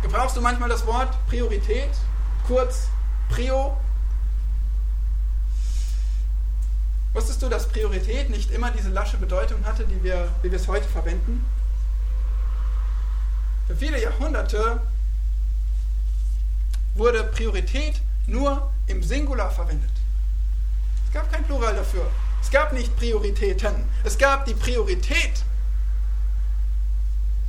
[0.00, 1.90] Gebrauchst du manchmal das Wort Priorität,
[2.46, 2.88] kurz
[3.28, 3.76] Prio?
[7.12, 10.66] Wusstest du, dass Priorität nicht immer diese lasche Bedeutung hatte, die wir, wie wir es
[10.66, 11.44] heute verwenden?
[13.66, 14.80] Für viele Jahrhunderte
[16.94, 19.90] wurde Priorität nur im Singular verwendet.
[21.06, 22.06] Es gab kein Plural dafür.
[22.40, 23.84] Es gab nicht Prioritäten.
[24.04, 25.44] Es gab die Priorität.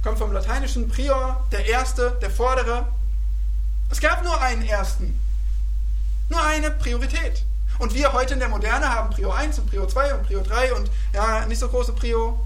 [0.03, 2.87] Kommt vom lateinischen prior, der Erste, der Vordere.
[3.89, 5.19] Es gab nur einen Ersten.
[6.29, 7.45] Nur eine Priorität.
[7.79, 10.73] Und wir heute in der Moderne haben Prio 1 und Prio 2 und Prio 3
[10.73, 12.39] und ja, nicht so große Prio.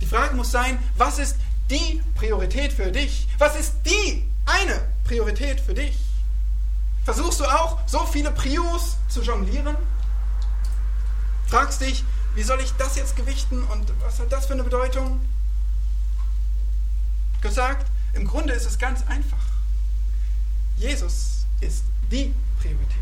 [0.00, 1.36] Die Frage muss sein, was ist
[1.70, 3.28] die Priorität für dich?
[3.38, 5.98] Was ist die eine Priorität für dich?
[7.04, 9.76] Versuchst du auch, so viele Prios zu jonglieren?
[11.46, 12.04] Fragst dich,
[12.34, 15.20] wie soll ich das jetzt gewichten und was hat das für eine Bedeutung?
[17.40, 19.38] Gesagt, im Grunde ist es ganz einfach.
[20.76, 22.96] Jesus ist die Priorität.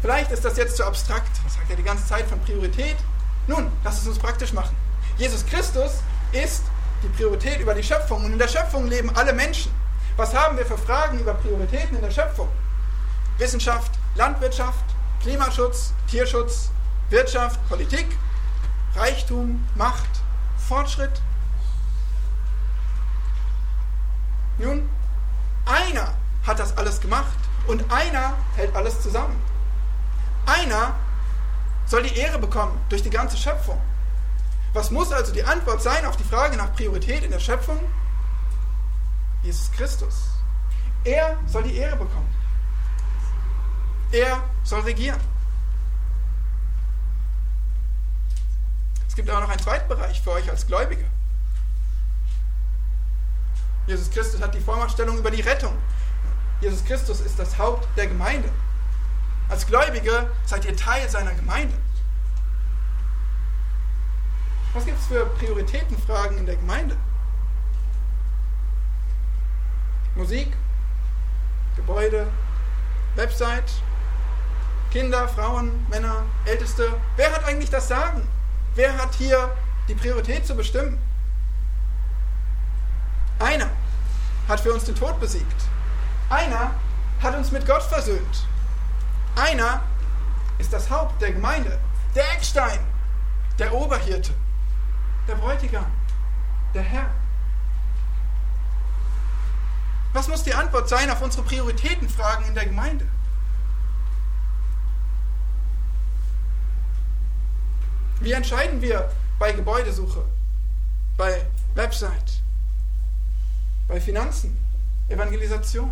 [0.00, 1.30] Vielleicht ist das jetzt zu abstrakt.
[1.44, 2.96] Was sagt er die ganze Zeit von Priorität?
[3.46, 4.74] Nun, lass es uns praktisch machen.
[5.18, 6.00] Jesus Christus
[6.32, 6.62] ist
[7.02, 9.72] die Priorität über die Schöpfung und in der Schöpfung leben alle Menschen.
[10.16, 12.48] Was haben wir für Fragen über Prioritäten in der Schöpfung?
[13.38, 14.84] Wissenschaft, Landwirtschaft,
[15.22, 16.70] Klimaschutz, Tierschutz,
[17.10, 18.06] Wirtschaft, Politik,
[18.94, 20.08] Reichtum, Macht,
[20.68, 21.22] Fortschritt.
[24.58, 24.88] Nun,
[25.70, 26.14] einer
[26.46, 27.32] hat das alles gemacht
[27.66, 29.40] und einer hält alles zusammen.
[30.46, 30.94] Einer
[31.86, 33.80] soll die Ehre bekommen durch die ganze Schöpfung.
[34.72, 37.80] Was muss also die Antwort sein auf die Frage nach Priorität in der Schöpfung?
[39.42, 40.28] Jesus Christus.
[41.04, 42.28] Er soll die Ehre bekommen.
[44.12, 45.20] Er soll regieren.
[49.08, 51.04] Es gibt aber noch einen zweiten Bereich für euch als Gläubige.
[53.90, 55.76] Jesus Christus hat die Vormachtstellung über die Rettung.
[56.60, 58.48] Jesus Christus ist das Haupt der Gemeinde.
[59.48, 61.74] Als Gläubige seid ihr Teil seiner Gemeinde.
[64.74, 66.96] Was gibt es für Prioritätenfragen in der Gemeinde?
[70.14, 70.52] Musik,
[71.74, 72.28] Gebäude,
[73.16, 73.72] Website,
[74.92, 76.92] Kinder, Frauen, Männer, Älteste.
[77.16, 78.22] Wer hat eigentlich das Sagen?
[78.76, 79.50] Wer hat hier
[79.88, 80.96] die Priorität zu bestimmen?
[83.40, 83.79] Einer
[84.50, 85.62] hat für uns den Tod besiegt.
[86.28, 86.72] Einer
[87.22, 88.46] hat uns mit Gott versöhnt.
[89.36, 89.80] Einer
[90.58, 91.78] ist das Haupt der Gemeinde,
[92.14, 92.80] der Eckstein,
[93.58, 94.34] der Oberhirte,
[95.28, 95.86] der Bräutigam,
[96.74, 97.10] der Herr.
[100.12, 103.06] Was muss die Antwort sein auf unsere Prioritätenfragen in der Gemeinde?
[108.20, 110.24] Wie entscheiden wir bei Gebäudesuche,
[111.16, 112.42] bei Website,
[113.90, 114.56] bei Finanzen,
[115.08, 115.90] Evangelisation,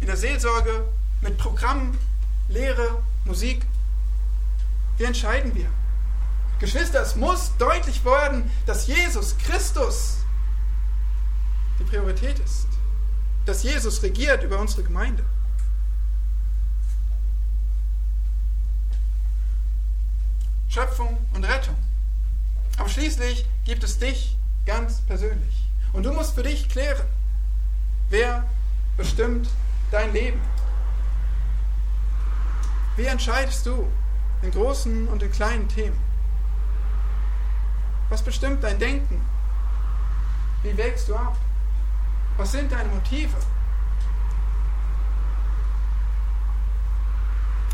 [0.00, 0.84] in der Seelsorge,
[1.22, 1.98] mit Programmen,
[2.48, 3.66] Lehre, Musik?
[4.96, 5.66] Wie entscheiden wir?
[6.60, 10.18] Geschwister, es muss deutlich werden, dass Jesus Christus
[11.80, 12.68] die Priorität ist.
[13.44, 15.24] Dass Jesus regiert über unsere Gemeinde.
[20.68, 21.76] Schöpfung und Rettung.
[22.78, 25.63] Aber schließlich gibt es dich ganz persönlich.
[25.94, 27.06] Und du musst für dich klären,
[28.10, 28.44] wer
[28.96, 29.48] bestimmt
[29.92, 30.40] dein Leben.
[32.96, 33.88] Wie entscheidest du
[34.42, 35.96] in großen und in kleinen Themen?
[38.08, 39.24] Was bestimmt dein Denken?
[40.64, 41.36] Wie wägst du ab?
[42.38, 43.36] Was sind deine Motive?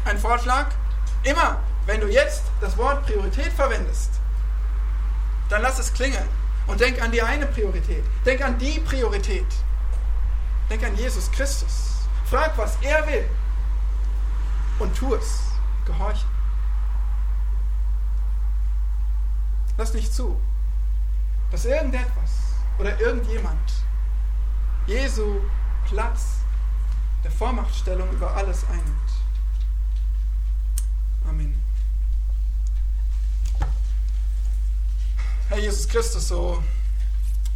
[0.05, 0.67] Ein Vorschlag?
[1.23, 4.21] Immer wenn du jetzt das Wort Priorität verwendest,
[5.49, 6.40] dann lass es klingeln
[6.71, 8.05] und denk an die eine Priorität.
[8.25, 9.47] Denk an die Priorität.
[10.71, 12.07] Denk an Jesus Christus.
[12.27, 13.29] Frag, was er will.
[14.79, 15.41] Und tu es.
[15.85, 16.25] Gehorche.
[19.77, 20.41] Lass nicht zu,
[21.51, 22.31] dass irgendetwas
[22.79, 23.73] oder irgendjemand
[24.87, 25.41] Jesu
[25.89, 26.37] Platz
[27.25, 29.10] der Vormachtstellung über alles einnimmt.
[35.71, 36.61] Jesus Christus, so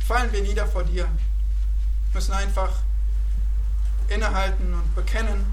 [0.07, 1.09] fallen wir nieder vor dir,
[2.13, 2.71] müssen einfach
[4.07, 5.45] innehalten und bekennen,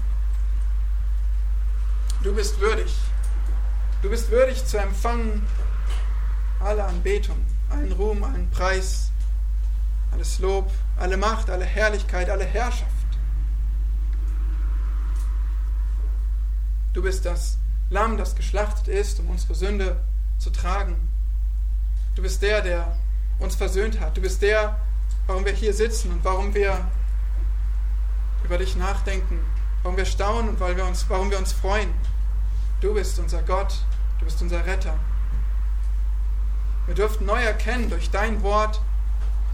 [2.22, 2.94] du bist würdig.
[4.00, 5.44] Du bist würdig zu empfangen
[6.60, 9.10] alle Anbetung, allen Ruhm, allen Preis,
[10.12, 12.86] alles Lob, alle Macht, alle Herrlichkeit, alle Herrschaft.
[16.92, 17.58] Du bist das
[17.90, 20.00] Lamm, das geschlachtet ist, um unsere Sünde
[20.38, 21.11] zu tragen.
[22.14, 22.96] Du bist der, der
[23.38, 24.16] uns versöhnt hat.
[24.16, 24.78] Du bist der,
[25.26, 26.78] warum wir hier sitzen und warum wir
[28.44, 29.38] über dich nachdenken,
[29.82, 31.92] warum wir staunen und weil wir uns, warum wir uns freuen.
[32.80, 33.74] Du bist unser Gott,
[34.18, 34.98] du bist unser Retter.
[36.86, 38.80] Wir dürften neu erkennen durch dein Wort,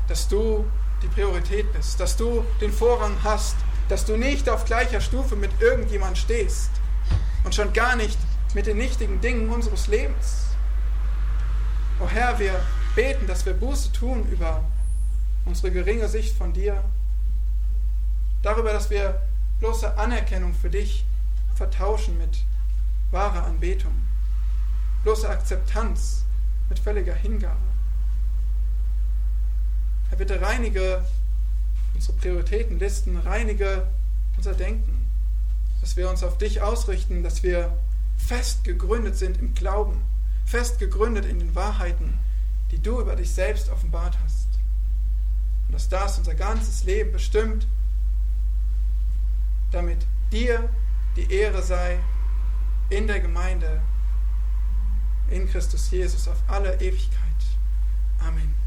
[0.09, 0.66] dass du
[1.02, 3.56] die Priorität bist, dass du den Vorrang hast,
[3.88, 6.70] dass du nicht auf gleicher Stufe mit irgendjemand stehst
[7.44, 8.18] und schon gar nicht
[8.54, 10.47] mit den nichtigen Dingen unseres Lebens.
[12.01, 12.61] O Herr, wir
[12.94, 14.64] beten, dass wir Buße tun über
[15.44, 16.84] unsere geringe Sicht von dir,
[18.42, 19.20] darüber, dass wir
[19.59, 21.05] bloße Anerkennung für dich
[21.57, 22.44] vertauschen mit
[23.11, 23.92] wahrer Anbetung,
[25.03, 26.24] bloße Akzeptanz
[26.68, 27.59] mit völliger Hingabe.
[30.11, 31.05] Herr, bitte reinige
[31.94, 33.88] unsere Prioritätenlisten, reinige
[34.36, 35.11] unser Denken,
[35.80, 37.76] dass wir uns auf dich ausrichten, dass wir
[38.16, 40.01] fest gegründet sind im Glauben,
[40.49, 42.18] fest gegründet in den Wahrheiten,
[42.70, 44.49] die du über dich selbst offenbart hast.
[45.66, 47.66] Und dass das unser ganzes Leben bestimmt,
[49.70, 49.99] damit
[50.32, 50.68] dir
[51.16, 51.99] die Ehre sei
[52.88, 53.82] in der Gemeinde,
[55.28, 57.18] in Christus Jesus auf alle Ewigkeit.
[58.18, 58.57] Amen.